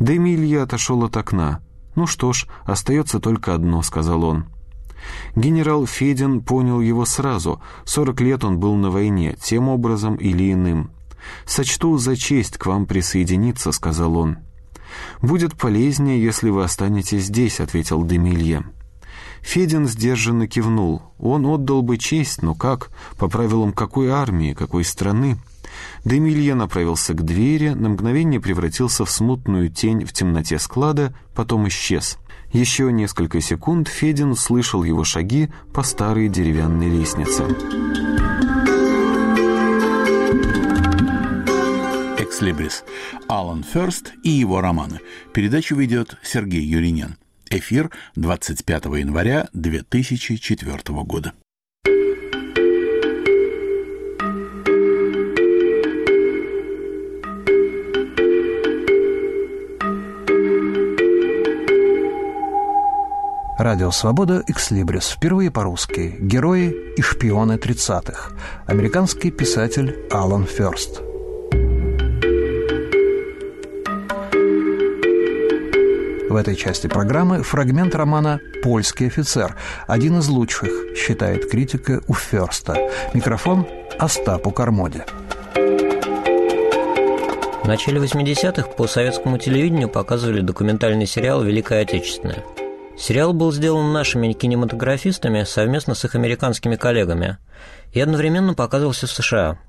[0.00, 1.60] Демилья отошел от окна.
[1.94, 4.46] «Ну что ж, остается только одно»,— сказал он.
[5.36, 7.60] Генерал Федин понял его сразу.
[7.84, 10.90] Сорок лет он был на войне, тем образом или иным.
[11.46, 14.38] «Сочту за честь к вам присоединиться»,— сказал он.
[15.20, 18.64] «Будет полезнее, если вы останетесь здесь»,— ответил Демилье.
[19.44, 21.02] Федин сдержанно кивнул.
[21.18, 22.90] Он отдал бы честь, но как?
[23.18, 25.36] По правилам какой армии, какой страны?
[26.04, 32.18] Демилье направился к двери, на мгновение превратился в смутную тень в темноте склада, потом исчез.
[32.52, 37.44] Еще несколько секунд Федин услышал его шаги по старой деревянной лестнице.
[42.34, 42.82] «Экслибрис»
[43.28, 44.98] Алан Ферст и его романы.
[45.32, 47.16] Передачу ведет Сергей Юринен.
[47.48, 51.32] Эфир 25 января 2004 года.
[63.56, 65.10] Радио «Свобода» «Экслибрис».
[65.10, 66.16] Впервые по-русски.
[66.18, 68.32] Герои и шпионы 30-х.
[68.66, 71.13] Американский писатель Алан Ферст.
[76.34, 79.54] В этой части программы фрагмент романа «Польский офицер»,
[79.86, 82.76] один из лучших, считает критика у Ферста.
[83.14, 83.68] Микрофон
[84.00, 85.06] Остапу Кармоде.
[87.62, 92.42] В начале 80-х по советскому телевидению показывали документальный сериал «Великая Отечественная».
[92.98, 97.38] Сериал был сделан нашими кинематографистами совместно с их американскими коллегами
[97.92, 99.60] и одновременно показывался в США.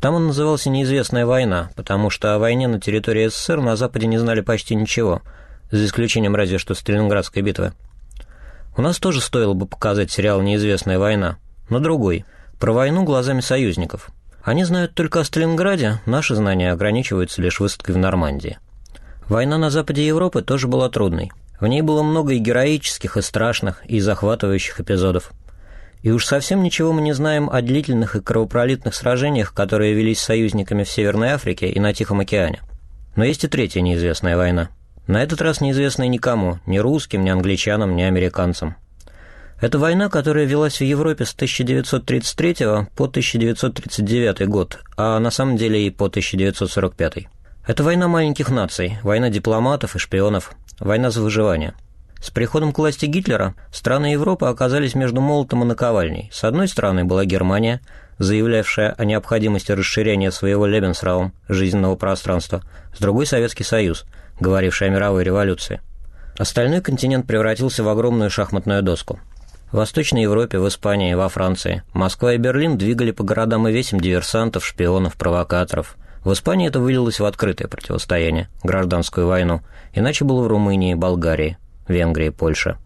[0.00, 4.18] Там он назывался «Неизвестная война», потому что о войне на территории СССР на Западе не
[4.18, 5.22] знали почти ничего–
[5.76, 7.72] за исключением разве что Сталинградской битвы.
[8.76, 12.24] У нас тоже стоило бы показать сериал «Неизвестная война», но другой,
[12.58, 14.10] про войну глазами союзников.
[14.42, 18.58] Они знают только о Сталинграде, наши знания ограничиваются лишь высадкой в Нормандии.
[19.28, 21.32] Война на западе Европы тоже была трудной.
[21.60, 25.32] В ней было много и героических, и страшных, и захватывающих эпизодов.
[26.02, 30.84] И уж совсем ничего мы не знаем о длительных и кровопролитных сражениях, которые велись союзниками
[30.84, 32.60] в Северной Африке и на Тихом океане.
[33.16, 34.68] Но есть и третья неизвестная война.
[35.06, 38.76] На этот раз неизвестная никому, ни русским, ни англичанам, ни американцам.
[39.60, 42.54] Это война, которая велась в Европе с 1933
[42.96, 47.28] по 1939 год, а на самом деле и по 1945.
[47.66, 51.74] Это война маленьких наций, война дипломатов и шпионов, война за выживание.
[52.20, 56.30] С приходом к власти Гитлера страны Европы оказались между молотом и наковальней.
[56.32, 57.80] С одной стороны была Германия,
[58.18, 62.62] заявлявшая о необходимости расширения своего Лебенсраум, жизненного пространства,
[62.96, 64.06] с другой– Советский Союз,
[64.40, 65.80] говоривший о мировой революции.
[66.38, 69.20] Остальной континент превратился в огромную шахматную доску.
[69.70, 74.00] В Восточной Европе, в Испании, во Франции Москва и Берлин двигали по городам и весям
[74.00, 79.60] диверсантов, шпионов, провокаторов– в Испании это вылилось в открытое противостояние, гражданскую войну,
[79.92, 82.78] иначе было в Румынии, Болгарии, Венгрии, Польше.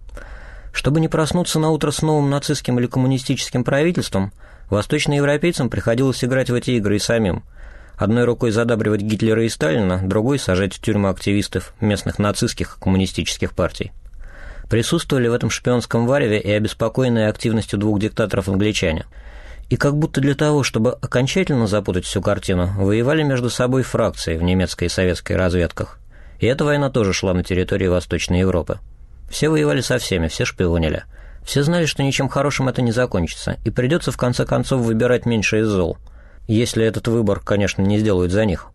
[0.73, 4.33] Чтобы не проснуться на утро с новым нацистским или коммунистическим правительством,
[4.71, 7.45] восточноевропейцам приходилось играть в эти игры и самим.
[7.99, 13.93] Одной рукой задабривать Гитлера и Сталина, другой сажать в тюрьму активистов местных нацистских коммунистических партий.
[14.71, 19.05] Присутствовали в этом шпионском вареве и обеспокоенные активностью двух диктаторов англичане–
[19.69, 24.43] и как будто для того, чтобы окончательно запутать всю картину, воевали между собой фракции в
[24.43, 25.99] немецкой и советской разведках.
[26.41, 28.79] И эта война тоже шла на территории Восточной Европы.
[29.29, 31.05] Все воевали со всеми, все шпионили.
[31.45, 35.61] Все знали, что ничем хорошим это не закончится, и придется в конце концов выбирать меньше
[35.61, 35.99] из зол.
[36.49, 38.69] Если этот выбор, конечно, не сделают за них.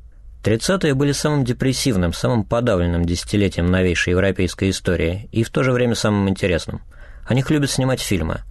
[0.44, 5.96] Тридцатые были самым депрессивным, самым подавленным десятилетием новейшей европейской истории, и в то же время
[5.96, 6.84] самым интересным.
[7.26, 8.42] О них любят снимать фильмы.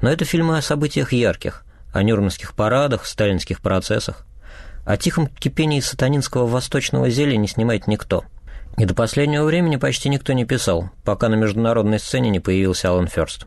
[0.00, 4.26] Но это фильмы о событиях ярких, о нюрнбергских парадах, сталинских процессах.
[4.86, 8.24] О тихом кипении сатанинского восточного зелья не снимает никто.
[8.78, 13.08] И до последнего времени почти никто не писал, пока на международной сцене не появился Алан
[13.08, 13.46] Ферст.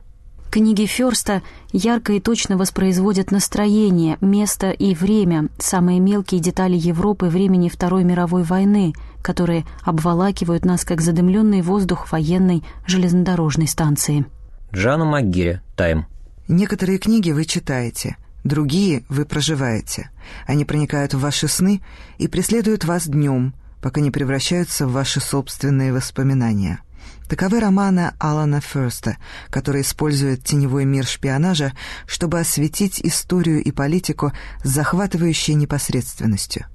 [0.53, 7.69] Книги Ферста ярко и точно воспроизводят настроение, место и время, самые мелкие детали Европы времени
[7.69, 14.27] Второй мировой войны, которые обволакивают нас, как задымленный воздух военной железнодорожной станции.
[14.71, 16.05] Джану МакГири, «Тайм».
[16.47, 20.11] Некоторые книги вы читаете, Другие вы проживаете.
[20.45, 21.81] Они проникают в ваши сны
[22.19, 26.81] и преследуют вас днем, пока не превращаются в ваши собственные воспоминания.
[27.27, 29.17] Таковы романы Алана Ферста,
[29.49, 31.73] который использует теневой мир шпионажа,
[32.05, 34.31] чтобы осветить историю и политику
[34.63, 36.65] с захватывающей непосредственностью.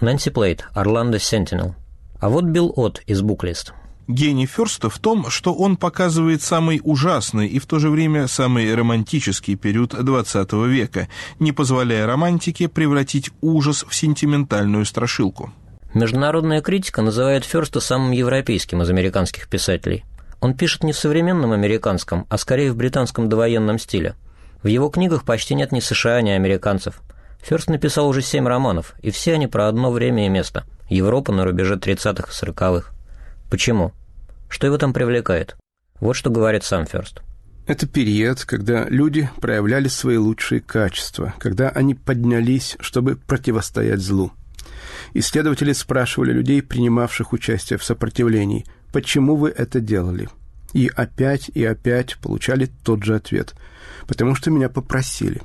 [0.00, 1.74] Нэнси Плейт, Орландо Сентинел.
[2.20, 3.74] А вот Билл От из Буклист.
[4.08, 8.74] Гений Ферста в том, что он показывает самый ужасный и в то же время самый
[8.74, 11.08] романтический период XX века,
[11.38, 15.52] не позволяя романтике превратить ужас в сентиментальную страшилку.
[15.98, 20.04] Международная критика называет Ферста самым европейским из американских писателей.
[20.40, 24.14] Он пишет не в современном американском, а скорее в британском довоенном стиле.
[24.62, 27.00] В его книгах почти нет ни США, ни американцев.
[27.42, 31.44] Ферст написал уже семь романов, и все они про одно время и место– Европа на
[31.44, 32.92] рубеже 30-х и 40-х.
[33.50, 33.90] Почему?
[34.48, 35.56] Что его там привлекает?
[35.98, 37.22] Вот что говорит сам Ферст.
[37.66, 44.30] Это период, когда люди проявляли свои лучшие качества, когда они поднялись, чтобы противостоять злу.
[45.14, 50.28] Исследователи спрашивали людей, принимавших участие в сопротивлении, почему вы это делали?
[50.72, 53.54] И опять и опять получали тот же ответ.
[54.06, 55.40] Потому что меня попросили.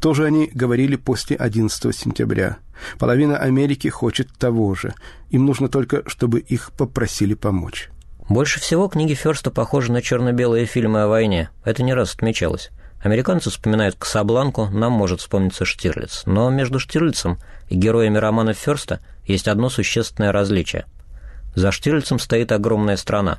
[0.00, 2.58] Тоже они говорили после 11 сентября.
[2.98, 4.94] Половина Америки хочет того же.
[5.30, 7.90] Им нужно только, чтобы их попросили помочь.
[8.28, 11.50] Больше всего книги Ферста похожи на черно-белые фильмы о войне.
[11.64, 12.70] Это не раз отмечалось.
[13.02, 16.22] Американцы вспоминают Касабланку, нам может вспомниться Штирлиц.
[16.26, 20.86] Но между Штирлицем и героями романа Ферста есть одно существенное различие.
[21.54, 23.38] За Штирлицем стоит огромная страна.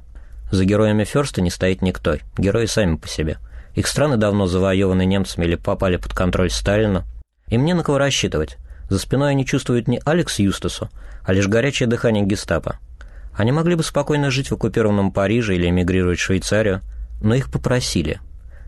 [0.51, 2.17] За героями Ферста не стоит никто.
[2.37, 3.37] Герои сами по себе.
[3.75, 7.05] Их страны давно завоеваны немцами или попали под контроль Сталина.
[7.47, 8.57] Им не на кого рассчитывать.
[8.89, 10.89] За спиной они чувствуют не Алекс Юстасу,
[11.23, 12.79] а лишь горячее дыхание гестапо.
[13.35, 16.81] Они могли бы спокойно жить в оккупированном Париже или эмигрировать в Швейцарию,
[17.21, 18.19] но их попросили.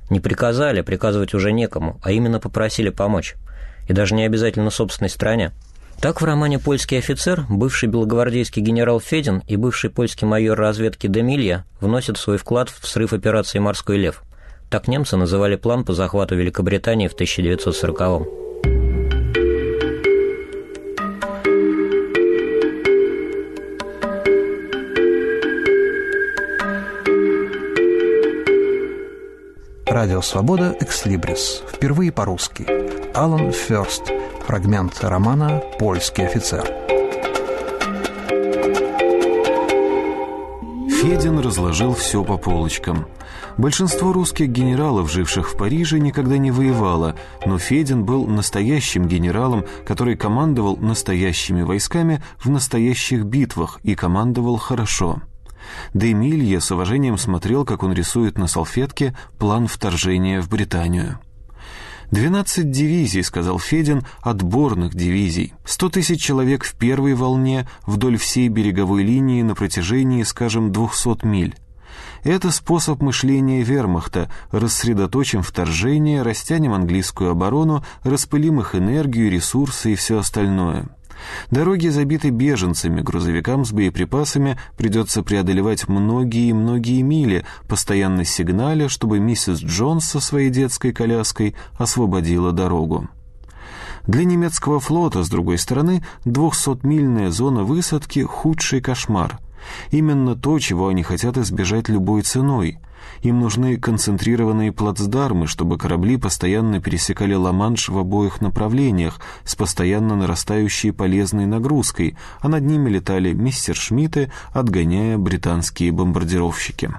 [0.10, 3.36] Не приказали, приказывать уже некому, а именно попросили помочь.
[3.88, 5.52] И даже не обязательно собственной стране.
[6.02, 11.66] Так в романе «Польский офицер» бывший белогвардейский генерал Федин и бывший польский майор разведки Демилья
[11.82, 14.24] вносят свой вклад в срыв операции «Морской лев».
[14.70, 18.49] Так немцы называли план по захвату Великобритании в 1940-м.
[29.90, 31.64] Радио Свобода «Экслибрис».
[31.68, 32.64] Впервые по-русски.
[33.16, 34.12] Алан Ферст.
[34.46, 36.64] Фрагмент романа «Польский офицер».
[41.02, 43.08] Федин разложил все по полочкам.
[43.58, 47.16] Большинство русских генералов, живших в Париже, никогда не воевало,
[47.48, 55.24] но Федин был настоящим генералом, который командовал настоящими войсками в настоящих битвах и командовал хорошо.
[55.94, 61.20] Де с уважением смотрел, как он рисует на салфетке план вторжения в Британию.
[62.12, 65.54] «Двенадцать дивизий»,— сказал Федин,— «отборных дивизий.
[65.64, 71.56] Сто тысяч человек в первой волне вдоль всей береговой линии на протяжении, скажем, двухсот миль.
[72.24, 74.32] Это способ мышления вермахта.
[74.52, 80.90] Рассредоточим вторжение, растянем английскую оборону, распылим их энергию, ресурсы и все остальное.
[81.52, 89.20] Дороги забиты беженцами, грузовикам с боеприпасами придется преодолевать многие и многие мили, постоянно сигналя, чтобы
[89.20, 93.10] миссис Джонс со своей детской коляской освободила дорогу.
[94.08, 99.40] Для немецкого флота, с другой стороны, двухсотмильная зона высадки– худший кошмар.
[99.92, 102.80] Именно то, чего они хотят избежать любой ценой.
[103.22, 110.94] Им нужны концентрированные плацдармы, чтобы корабли постоянно пересекали Ла-Манш в обоих направлениях с постоянно нарастающей
[110.94, 116.92] полезной нагрузкой, а над ними летали мистер Шмидты, отгоняя британские бомбардировщики.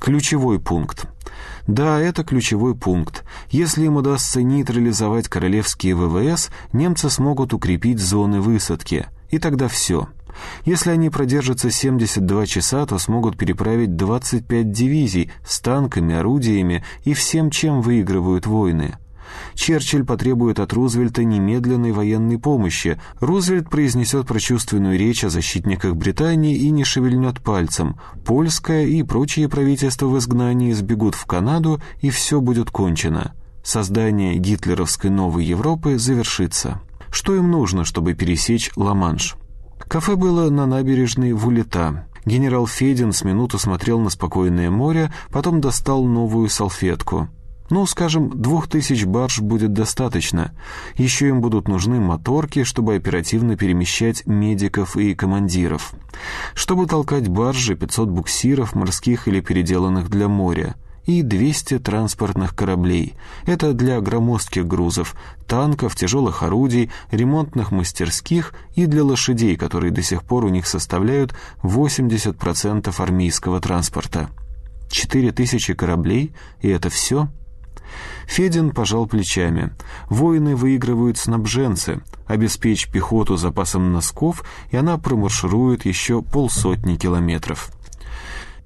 [0.00, 1.06] Ключевой пункт.
[1.66, 3.24] Да, это ключевой пункт.
[3.50, 9.06] Если им удастся нейтрализовать королевские ВВС, немцы смогут укрепить зоны высадки.
[9.30, 10.08] И тогда все–
[10.64, 17.50] если они продержатся 72 часа, то смогут переправить 25 дивизий с танками, орудиями и всем,
[17.50, 18.94] чем выигрывают войны.
[19.54, 23.00] Черчилль потребует от Рузвельта немедленной военной помощи.
[23.20, 27.98] Рузвельт произнесет прочувственную речь о защитниках Британии и не шевельнет пальцем.
[28.24, 33.32] Польское и прочие правительства в изгнании сбегут в Канаду, и все будет кончено.
[33.62, 36.80] Создание гитлеровской новой Европы завершится.
[37.10, 39.36] Что им нужно, чтобы пересечь Ла-Манш?
[39.92, 42.06] Кафе было на набережной Вулета.
[42.24, 47.28] Генерал Федин с минуту смотрел на спокойное море, потом достал новую салфетку.
[47.68, 50.54] Ну, скажем, двух тысяч барж будет достаточно.
[50.96, 55.92] Еще им будут нужны моторки, чтобы оперативно перемещать медиков и командиров.
[56.54, 60.74] Чтобы толкать баржи, 500 буксиров, морских или переделанных для моря
[61.06, 63.14] и 200 транспортных кораблей.
[63.46, 65.14] Это для громоздких грузов,
[65.46, 71.34] танков, тяжелых орудий, ремонтных мастерских и для лошадей, которые до сих пор у них составляют
[71.62, 74.30] 80% армейского транспорта.
[74.90, 77.28] 4000 кораблей, и это все?
[78.26, 79.72] Федин пожал плечами.
[80.08, 82.00] Воины выигрывают снабженцы.
[82.26, 87.70] Обеспечь пехоту запасом носков, и она промарширует еще полсотни километров.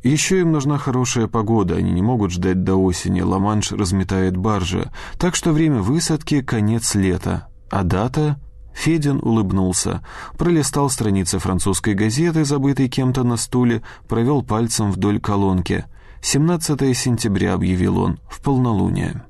[0.07, 4.89] Еще им нужна хорошая погода, они не могут ждать до осени, Ла-Манш разметает баржи,
[5.19, 7.49] так что время высадки— конец лета.
[7.71, 8.39] А дата...
[8.73, 10.05] Федин улыбнулся,
[10.37, 15.87] пролистал страницы французской газеты, забытой кем-то на стуле, провел пальцем вдоль колонки.
[16.21, 19.25] «17 сентября»,— объявил он,— «в полнолуние».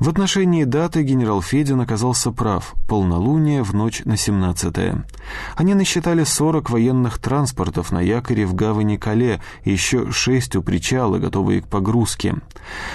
[0.00, 2.74] В отношении даты генерал Федин оказался прав.
[2.88, 5.04] Полнолуние в ночь на 17-е.
[5.56, 11.18] Они насчитали 40 военных транспортов на якоре в гавани Кале и еще шесть у причала,
[11.18, 12.36] готовые к погрузке.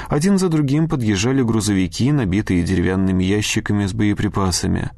[0.07, 4.91] Один за другим подъезжали грузовики, набитые деревянными ящиками с боеприпасами.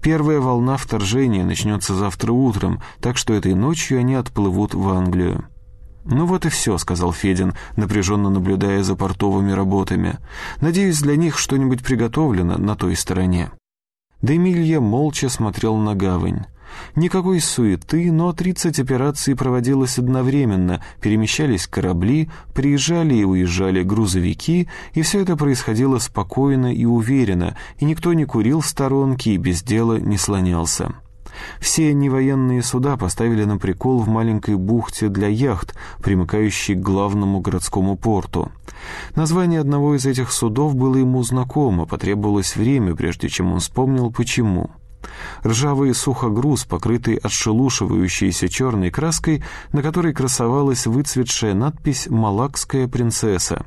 [0.00, 5.44] Первая волна вторжения начнется завтра утром, так что этой ночью они отплывут в Англию.
[6.04, 10.18] «Ну вот и все»,— сказал Федин, напряженно наблюдая за портовыми работами.
[10.60, 13.50] «Надеюсь, для них что-нибудь приготовлено на той стороне».
[14.20, 16.46] Демилья молча смотрел на гавань.
[16.96, 25.20] Никакой суеты, но 30 операций проводилось одновременно, перемещались корабли, приезжали и уезжали грузовики, и все
[25.20, 30.16] это происходило спокойно и уверенно, и никто не курил в сторонке и без дела не
[30.16, 30.94] слонялся.
[31.60, 37.96] Все невоенные суда поставили на прикол в маленькой бухте для яхт, примыкающей к главному городскому
[37.96, 38.50] порту.
[39.14, 44.70] Название одного из этих судов было ему знакомо, потребовалось время, прежде чем он вспомнил, почему.
[45.44, 53.66] Ржавый сухогруз, покрытый отшелушивающейся черной краской, на которой красовалась выцветшая надпись «Малакская принцесса».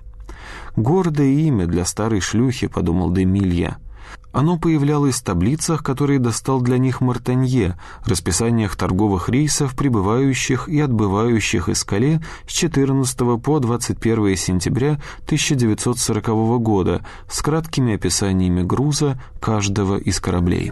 [0.76, 3.78] «Гордое имя для старой шлюхи»,— подумал Демилья.
[4.36, 11.70] Оно появлялось в таблицах, которые достал для них Мартанье, расписаниях торговых рейсов, прибывающих и отбывающих
[11.70, 16.28] из Кале с 14 по 21 сентября 1940
[16.62, 20.70] года с краткими описаниями груза каждого из кораблей.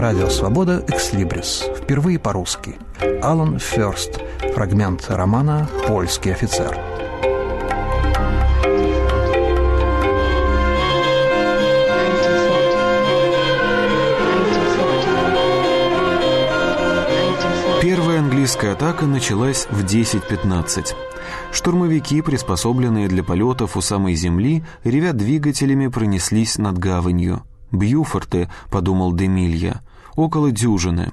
[0.00, 1.62] Радио «Свобода» «Экслибрис».
[1.76, 2.78] Впервые по-русски.
[3.20, 4.18] Алан Ферст.
[4.54, 6.74] Фрагмент романа «Польский офицер».
[17.82, 20.94] Первая английская атака началась в 10.15.
[21.52, 27.42] Штурмовики, приспособленные для полетов у самой земли, ревя двигателями, пронеслись над гаванью.
[27.72, 29.82] «Бьюфорты»,— подумал Демилья,—
[30.16, 31.12] «около дюжины».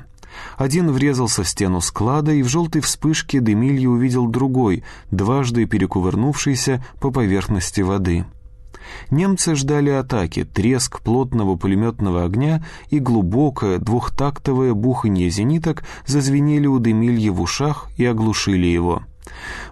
[0.57, 7.11] Один врезался в стену склада, и в желтой вспышке Демилья увидел другой, дважды перекувырнувшийся по
[7.11, 8.25] поверхности воды.
[9.09, 17.29] Немцы ждали атаки, треск плотного пулеметного огня и глубокое двухтактовое буханье зениток зазвенели у Демильи
[17.29, 19.03] в ушах и оглушили его.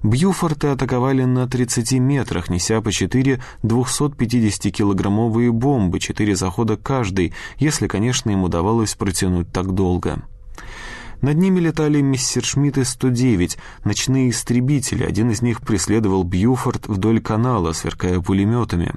[0.03, 8.29] Бьюфорты атаковали на 30 метрах, неся по 4 250-килограммовые бомбы, 4 захода каждый, если, конечно,
[8.29, 10.23] им удавалось протянуть так долго.
[11.21, 15.03] Над ними летали Мессершмитты-109, ночные истребители.
[15.03, 18.93] Один из них преследовал Бьюфорд вдоль канала, сверкая пулеметами.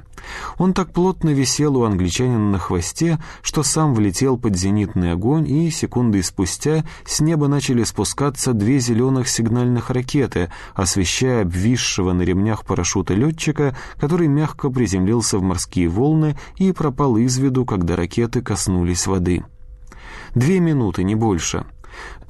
[0.58, 5.70] Он так плотно висел у англичанина на хвосте, что сам влетел под зенитный огонь, и
[5.70, 13.14] секунды спустя с неба начали спускаться две зеленых сигнальных ракеты, освещая обвисшего на ремнях парашюта
[13.14, 19.44] летчика, который мягко приземлился в морские волны и пропал из виду, когда ракеты коснулись воды.
[20.34, 21.64] Две минуты, не больше—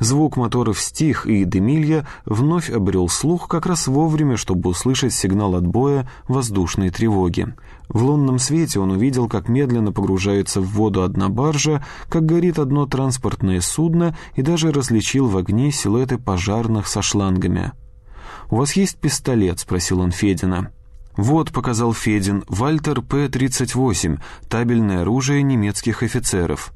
[0.01, 6.09] Звук моторов стих, и Демилья вновь обрел слух как раз вовремя, чтобы услышать сигнал отбоя
[6.29, 7.55] воздушной тревоги.
[7.89, 12.87] В лунном свете он увидел, как медленно погружается в воду одна баржа, как горит одно
[12.87, 17.73] транспортное судно и даже различил в огне силуэты пожарных со шлангами.
[18.51, 20.71] «У вас есть пистолет?»— спросил он Федина.
[21.17, 26.73] «Вот»,— показал Федин,— «Вальтер П-38, табельное оружие немецких офицеров».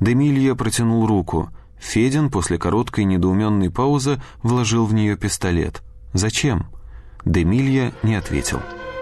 [0.00, 1.50] Демилья протянул руку—
[1.84, 5.82] Федин после короткой недоуменной паузы вложил в нее пистолет.
[6.14, 6.66] «Зачем?»
[7.24, 8.58] Демилья не ответил.
[8.58, 8.93] Вторая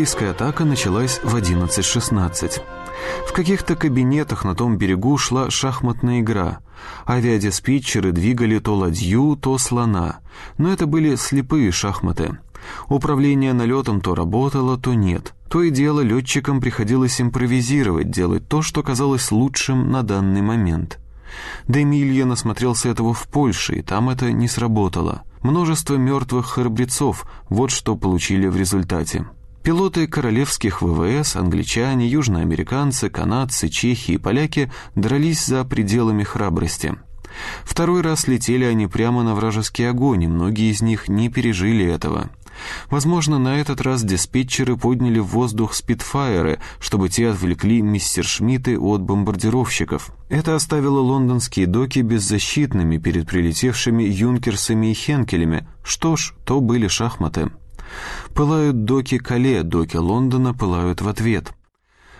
[0.00, 2.62] английская атака началась в 11.16.
[3.26, 6.60] В каких-то кабинетах на том берегу шла шахматная игра.
[7.06, 10.20] Авиадиспетчеры двигали то ладью, то слона.
[10.56, 12.38] Но это были слепые шахматы.
[12.88, 15.34] Управление налетом то работало, то нет.
[15.50, 20.98] То и дело летчикам приходилось импровизировать, делать то, что казалось лучшим на данный момент.
[21.68, 25.24] Демилья насмотрелся этого в Польше, и там это не сработало.
[25.42, 29.26] Множество мертвых храбрецов, вот что получили в результате.
[29.62, 36.94] Пилоты королевских ВВС, англичане, южноамериканцы, канадцы, чехи и поляки дрались за пределами храбрости.
[37.64, 42.30] Второй раз летели они прямо на вражеский огонь, и многие из них не пережили этого.
[42.88, 49.02] Возможно, на этот раз диспетчеры подняли в воздух спидфайеры, чтобы те отвлекли мистер Шмидты от
[49.02, 50.10] бомбардировщиков.
[50.30, 55.66] Это оставило лондонские доки беззащитными перед прилетевшими юнкерсами и хенкелями.
[55.82, 57.50] Что ж, то были шахматы.
[58.34, 61.52] Пылают доки Кале, доки Лондона пылают в ответ.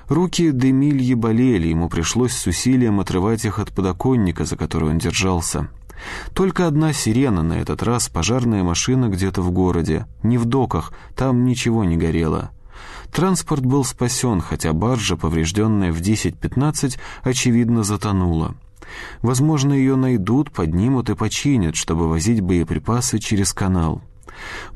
[0.08, 5.68] Руки Демильи болели, ему пришлось с усилием отрывать их от подоконника, за который он держался.
[6.34, 10.06] Только одна сирена на этот раз, пожарная машина где-то в городе.
[10.22, 12.50] Не в доках, там ничего не горело.
[13.12, 18.54] Транспорт был спасен, хотя баржа, поврежденная в 10-15, очевидно затонула.
[19.22, 24.02] Возможно, ее найдут, поднимут и починят, чтобы возить боеприпасы через канал.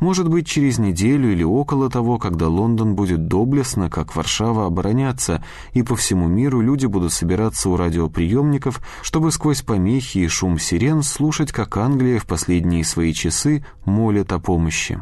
[0.00, 5.82] Может быть, через неделю или около того, когда Лондон будет доблестно, как Варшава, обороняться, и
[5.82, 11.52] по всему миру люди будут собираться у радиоприемников, чтобы сквозь помехи и шум сирен слушать,
[11.52, 15.00] как Англия в последние свои часы молит о помощи.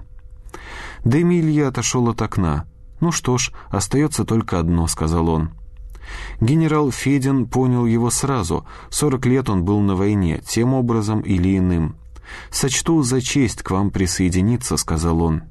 [1.04, 2.66] Демилья отошел от окна.
[3.00, 5.50] «Ну что ж, остается только одно»,— сказал он.
[6.40, 8.66] Генерал Федин понял его сразу.
[8.90, 11.96] Сорок лет он был на войне, тем образом или иным.
[12.50, 15.42] «Сочту за честь к вам присоединиться»,— сказал он.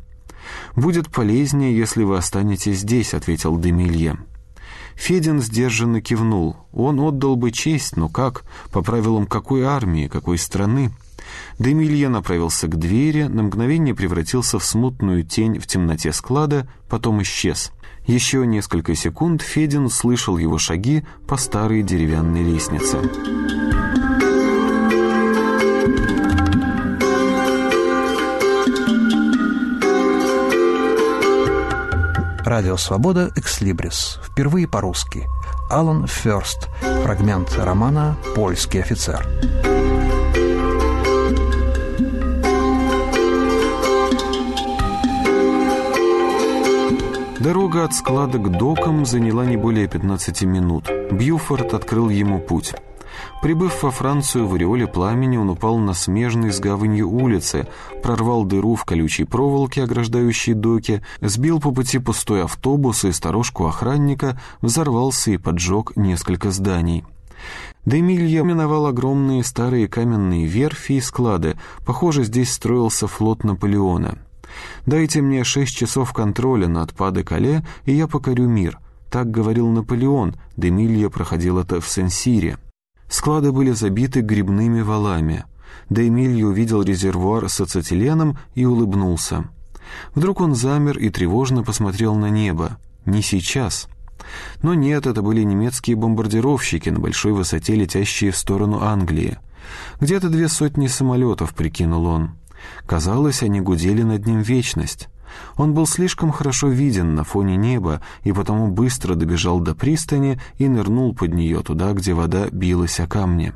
[0.76, 4.18] «Будет полезнее, если вы останетесь здесь»,— ответил Демилье.
[4.96, 6.58] Федин сдержанно кивнул.
[6.72, 8.44] Он отдал бы честь, но как?
[8.72, 10.92] По правилам какой армии, какой страны?
[11.60, 17.72] Демилье направился к двери, на мгновение превратился в смутную тень в темноте склада, потом исчез.
[18.06, 23.00] Еще несколько секунд Федин слышал его шаги по старой деревянной лестнице.
[32.46, 33.32] Радио «Свобода.
[33.36, 34.20] Экслибрис».
[34.24, 35.28] Впервые по-русски.
[35.70, 36.70] Алан Ферст.
[37.04, 39.24] Фрагмент романа «Польский офицер».
[47.39, 50.89] Дорога от склада к докам заняла не более 15 минут.
[51.12, 52.74] Бьюфорд открыл ему путь.
[53.42, 57.68] Прибыв во Францию в ореоле пламени, он упал на смежной с гаванью улице,
[58.04, 64.40] прорвал дыру в колючей проволоке, ограждающей доки, сбил по пути пустой автобус и сторожку охранника,
[64.62, 67.04] взорвался и поджег несколько зданий.
[67.86, 71.58] Демилья миновал огромные старые каменные верфи и склады.
[71.86, 74.20] Похоже, здесь строился флот Наполеона.
[74.86, 78.80] «Дайте мне шесть часов контроля над Паде-Кале, и я покорю мир».
[79.10, 80.36] Так говорил Наполеон.
[80.56, 82.58] Демилья проходил это в Сен-Сире.
[83.12, 85.43] Склады были забиты грибными валами.
[85.89, 89.49] Демилья увидел резервуар с ацетиленом и улыбнулся.
[90.16, 92.78] Вдруг он замер и тревожно посмотрел на небо.
[93.05, 93.89] «Не сейчас».
[94.62, 99.39] Но нет, это были немецкие бомбардировщики на большой высоте, летящие в сторону Англии.
[99.99, 102.38] Где-то две сотни самолетов, прикинул он.
[102.86, 105.09] Казалось, они гудели над ним вечность.
[105.58, 110.68] Он был слишком хорошо виден на фоне неба и потому быстро добежал до пристани и
[110.68, 113.54] нырнул под нее туда, где вода билась о камни.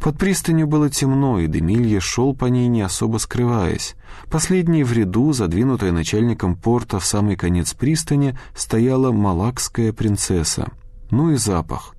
[0.00, 3.94] Под пристанью было темно, и Демилье шел по ней, не особо скрываясь.
[4.30, 10.70] Последней в ряду, задвинутая начальником порта в самый конец пристани, стояла малакская принцесса.
[11.10, 11.94] Ну и запах.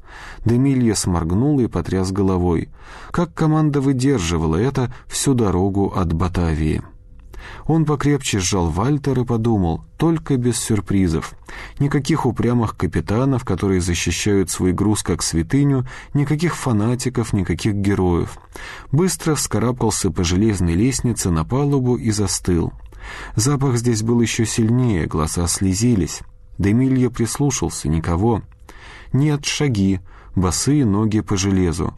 [0.45, 2.69] Демилье сморгнул и потряс головой.
[3.11, 6.83] Как команда выдерживала это всю дорогу от Батавии.
[7.65, 11.33] Он покрепче сжал Вальтер и подумал, только без сюрпризов.
[11.79, 18.37] Никаких упрямых капитанов, которые защищают свой груз как святыню, никаких фанатиков, никаких героев.
[18.91, 22.73] Быстро вскарабкался по железной лестнице на палубу и застыл.
[23.35, 26.21] Запах здесь был еще сильнее, глаза слезились.
[26.57, 28.41] Демилья прислушался, никого.
[29.11, 29.99] Нет, шаги,
[30.35, 31.93] босые ноги по железу.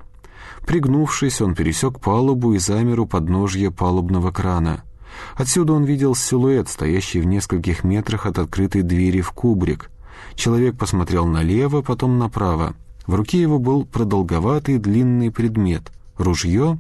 [0.66, 4.84] Пригнувшись, он пересек палубу и замер у подножья палубного крана.
[5.36, 9.90] Отсюда он видел силуэт, стоящий в нескольких метрах от открытой двери в кубрик.
[10.36, 12.76] Человек посмотрел налево, потом направо.
[13.08, 15.92] В руке его был продолговатый длинный предмет.
[16.18, 16.78] Ружье?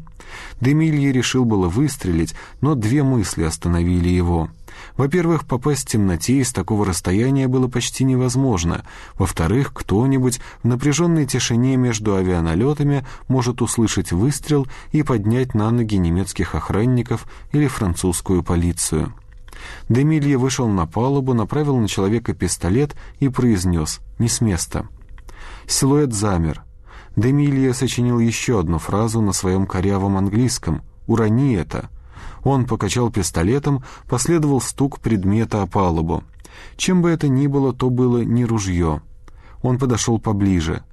[0.61, 4.49] Демилье решил было выстрелить, но две мысли остановили его—
[4.97, 8.85] во-первых, попасть в темноте из такого расстояния было почти невозможно.
[9.15, 16.55] Во-вторых, кто-нибудь в напряженной тишине между авианалетами может услышать выстрел и поднять на ноги немецких
[16.55, 19.13] охранников или французскую полицию.
[19.89, 24.87] Демилье вышел на палубу, направил на человека пистолет и произнес «Не с места».
[25.67, 26.63] Силуэт замер.
[27.15, 31.89] Демилье сочинил еще одну фразу на своем корявом английском «Урони это».
[32.45, 36.23] Он покачал пистолетом, последовал стук предмета о палубу.
[36.77, 39.01] Чем бы это ни было, то было не ружье.
[39.63, 40.83] Он подошел поближе.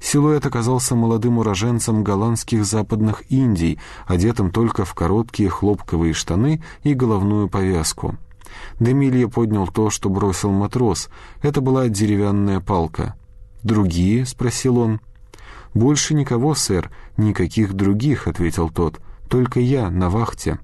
[0.00, 7.48] Силуэт оказался молодым уроженцем голландских западных Индий, одетым только в короткие хлопковые штаны и головную
[7.48, 8.16] повязку.
[8.80, 11.10] Демилья поднял то, что бросил матрос.
[11.42, 13.16] Это была деревянная палка.
[13.62, 15.00] «Другие?»— спросил он.
[15.74, 18.98] «Больше никого, сэр, никаких других»,— ответил тот.
[19.28, 20.58] «Только я на вахте».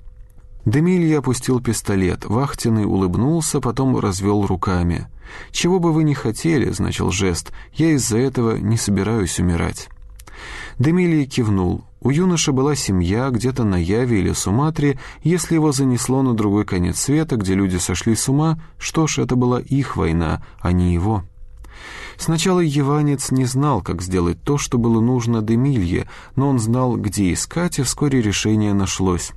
[0.65, 2.25] Демилья опустил пистолет.
[2.25, 5.07] Вахтенный улыбнулся, потом развел руками.
[5.51, 9.89] «Чего бы вы ни хотели»,— значил жест,— «я из-за этого не собираюсь умирать».
[10.79, 11.85] Демилия кивнул.
[12.01, 14.99] У юноши была семья где-то на Яве или Суматре.
[15.23, 19.35] Если его занесло на другой конец света, где люди сошли с ума, что ж, это
[19.35, 21.25] была их война, а не его.
[22.17, 27.33] Сначала Еванец не знал, как сделать то, что было нужно Демилье, но он знал, где
[27.33, 29.33] искать, и вскоре решение нашлось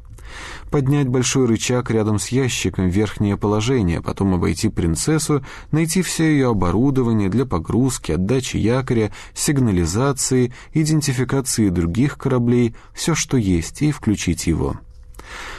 [0.70, 6.50] поднять большой рычаг рядом с ящиком в верхнее положение, потом обойти принцессу, найти все ее
[6.50, 14.76] оборудование для погрузки, отдачи якоря, сигнализации, идентификации других кораблей, все, что есть, и включить его.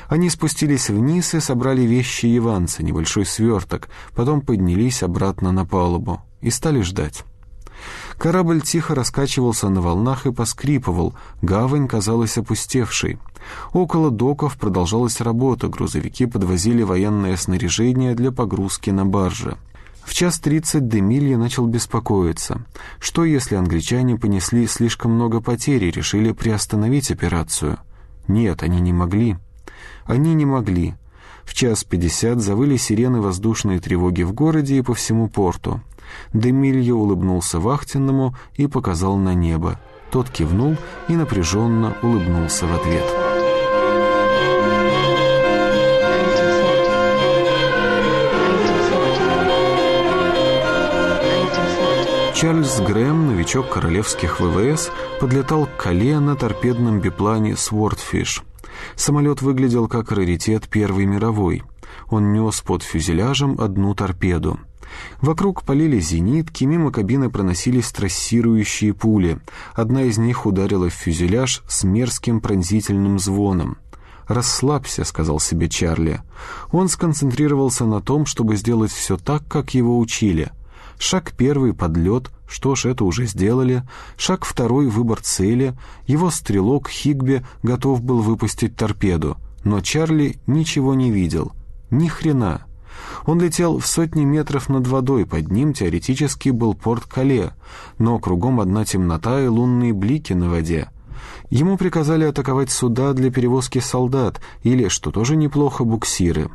[0.08, 6.50] Они спустились вниз и собрали вещи Иванца, небольшой сверток, потом поднялись обратно на палубу и
[6.50, 7.24] стали ждать.
[8.22, 11.12] Корабль тихо раскачивался на волнах и поскрипывал,
[11.42, 13.18] гавань казалась опустевшей.
[13.72, 19.56] Около доков продолжалась работа, грузовики подвозили военное снаряжение для погрузки на барже.
[20.04, 22.64] В час тридцать Демилья начал беспокоиться.
[23.00, 27.78] Что, если англичане понесли слишком много потерь и решили приостановить операцию?
[28.28, 29.36] Нет, они не могли.
[30.04, 30.94] Они не могли.
[31.42, 35.80] В час пятьдесят завыли сирены воздушной тревоги в городе и по всему порту.
[36.32, 39.78] Демилья улыбнулся вахтенному и показал на небо.
[40.10, 40.76] Тот кивнул
[41.08, 43.04] и напряженно улыбнулся в ответ.
[52.34, 54.90] Чарльз Грэм, новичок королевских ВВС,
[55.20, 58.42] подлетал к Кале на торпедном биплане «Свордфиш».
[58.96, 61.62] Самолет выглядел как раритет Первой мировой.
[62.10, 64.58] Он нес под фюзеляжем одну торпеду.
[65.20, 69.38] Вокруг полили зенитки, мимо кабины проносились трассирующие пули.
[69.74, 73.78] Одна из них ударила в фюзеляж с мерзким пронзительным звоном.
[74.28, 76.20] «Расслабься»,— сказал себе Чарли.
[76.70, 80.50] Он сконцентрировался на том, чтобы сделать все так, как его учили.
[80.98, 83.82] Шаг первый— подлет, что ж, это уже сделали.
[84.16, 85.74] Шаг второй— выбор цели.
[86.06, 89.36] Его стрелок Хигби готов был выпустить торпеду.
[89.64, 91.52] Но Чарли ничего не видел.
[91.90, 92.66] Ни хрена.
[93.24, 97.52] Он летел в сотни метров над водой, под ним теоретически был порт Кале,
[97.98, 100.88] но кругом одна темнота и лунные блики на воде.
[101.50, 106.50] Ему приказали атаковать суда для перевозки солдат или, что тоже неплохо, буксиры.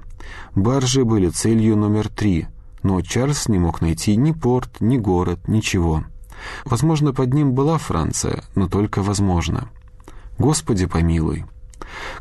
[0.56, 2.48] Баржи были целью номер три,
[2.84, 6.04] но Чарльз не мог найти ни порт, ни город, ничего.
[6.66, 9.70] Возможно, под ним была Франция, но только возможно.
[10.38, 11.46] Господи помилуй.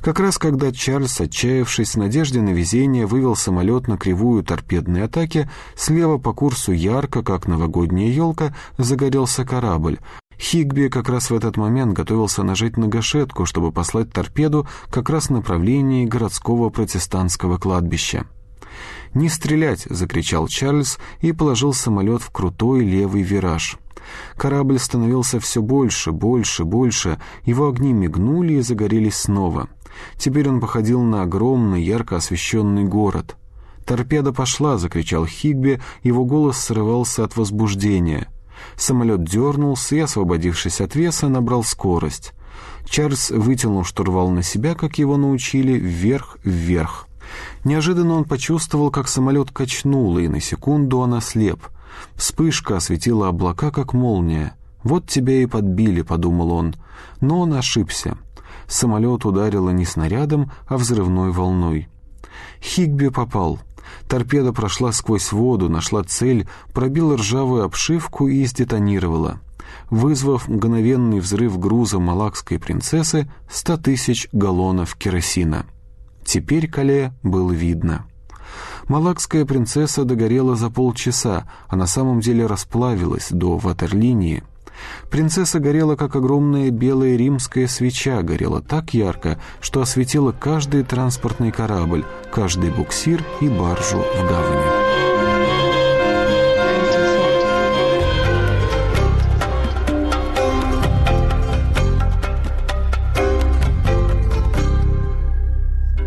[0.00, 5.48] Как раз когда Чарльз, отчаявшись в надежде на везение, вывел самолет на кривую торпедной атаки,
[5.74, 9.98] слева по курсу ярко, как новогодняя елка, загорелся корабль.
[10.38, 15.26] Хигби как раз в этот момент готовился нажать на гашетку, чтобы послать торпеду как раз
[15.26, 18.26] в направлении городского протестантского кладбища.
[19.14, 23.78] «Не стрелять!»— закричал Чарльз и положил самолет в крутой левый вираж.
[24.36, 29.68] Корабль становился все больше, больше, больше, его огни мигнули и загорелись снова.
[30.18, 33.36] Теперь он походил на огромный, ярко освещенный город.
[33.84, 38.28] «Торпеда пошла!»— закричал Хигби, его голос срывался от возбуждения.
[38.76, 42.32] Самолет дернулся и, освободившись от веса, набрал скорость.
[42.84, 47.07] Чарльз вытянул штурвал на себя, как его научили, вверх, вверх.
[47.64, 51.61] Неожиданно он почувствовал, как самолет качнуло, и на секунду он ослеп—
[52.14, 54.55] Вспышка осветила облака, как молния.
[54.82, 56.74] «Вот тебя и подбили»,— подумал он.
[57.20, 58.16] Но он ошибся.
[58.68, 61.88] Самолет ударило не снарядом, а взрывной волной.
[62.61, 63.61] Хигби попал.
[64.09, 69.40] Торпеда прошла сквозь воду, нашла цель, пробила ржавую обшивку и сдетонировала,
[69.90, 75.66] вызвав мгновенный взрыв груза малакской принцессы 100 тысяч галлонов керосина.
[76.24, 78.07] Теперь Кале было видно.
[78.89, 84.45] Малакская принцесса догорела за полчаса, а на самом деле расплавилась до ватерлинии.
[85.11, 92.05] Принцесса горела, как огромная белая римская свеча, горела так ярко, что осветила каждый транспортный корабль,
[92.30, 94.86] каждый буксир и баржу в гавани.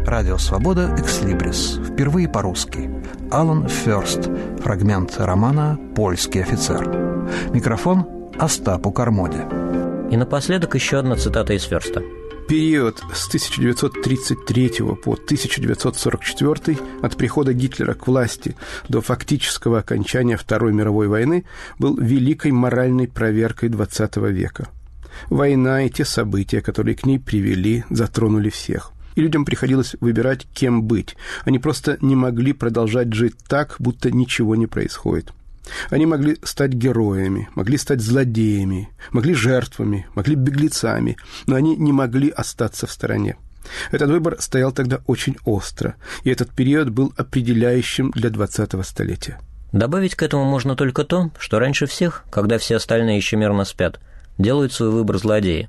[0.10, 1.80] Радио «Свобода» «Экслибрис».
[1.88, 2.90] Впервые по-русски.
[3.30, 4.28] Алан Ферст.
[4.60, 6.90] Фрагмент романа «Польский офицер».
[7.54, 8.08] Микрофон
[8.40, 9.48] Остапу Кармоде.
[10.10, 12.02] И напоследок еще одна цитата из Ферста.
[12.48, 14.72] Период с 1933
[15.04, 18.56] по 1944 от прихода Гитлера к власти
[18.88, 21.46] до фактического окончания Второй мировой войны
[21.78, 24.70] был великой моральной проверкой XX века.
[25.30, 30.84] Война и те события, которые к ней привели, затронули всех– и людям приходилось выбирать, кем
[30.84, 31.18] быть.
[31.44, 35.34] Они просто не могли продолжать жить так, будто ничего не происходит.
[35.90, 41.18] Они могли стать героями, могли стать злодеями, могли жертвами, могли беглецами,
[41.48, 43.36] но они не могли остаться в стороне.
[43.92, 49.38] Этот выбор стоял тогда очень остро, и этот период был определяющим для 20-го столетия.
[49.74, 54.00] Добавить к этому можно только то, что раньше всех, когда все остальные еще мирно спят,
[54.38, 55.68] делают свой выбор злодеи.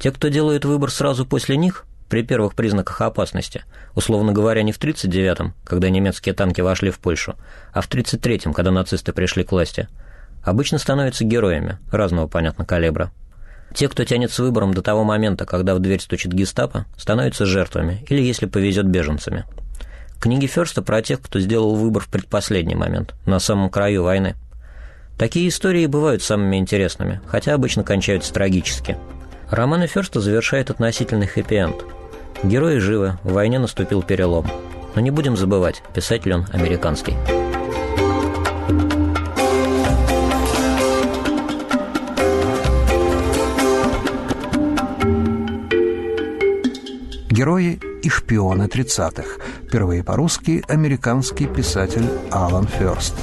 [0.00, 4.78] Те, кто делает выбор сразу после них, при первых признаках опасности, условно говоря, не в
[4.78, 7.36] 1939-м, когда немецкие танки вошли в Польшу,
[7.72, 9.88] а в 1933-м, когда нацисты пришли к власти,
[10.42, 13.12] обычно становятся героями разного, понятно, калибра.
[13.74, 18.04] Те, кто тянет с выбором до того момента, когда в дверь стучит гестапо, становятся жертвами
[18.10, 19.46] или, если повезет, беженцами.
[20.20, 24.34] Книги Ферста про тех, кто сделал выбор в предпоследний момент, на самом краю войны.
[25.16, 28.98] Такие истории бывают самыми интересными, хотя обычно кончаются трагически.
[29.50, 31.76] Романы Ферста завершает относительный хэппи-энд–
[32.44, 34.46] Герои живы, в войне наступил перелом.
[34.96, 37.14] Но не будем забывать, писатель он американский.
[47.30, 49.40] Герои и шпионы 30-х.
[49.68, 53.14] Впервые по-русски американский писатель Алан Ферст.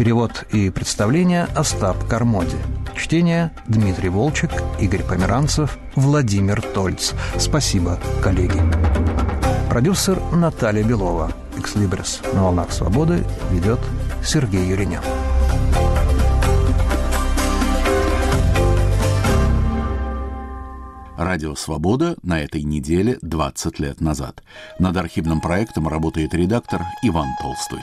[0.00, 2.56] Перевод и представление Остап Кармоди.
[2.96, 7.12] Чтение Дмитрий Волчек, Игорь Померанцев, Владимир Тольц.
[7.36, 8.62] Спасибо, коллеги.
[9.68, 11.30] Продюсер Наталья Белова.
[11.58, 13.78] «Экслибрис» на волнах свободы ведет
[14.24, 15.02] Сергей Юринян.
[21.18, 24.42] Радио «Свобода» на этой неделе 20 лет назад.
[24.78, 27.80] Над архивным проектом работает редактор Иван Толстой.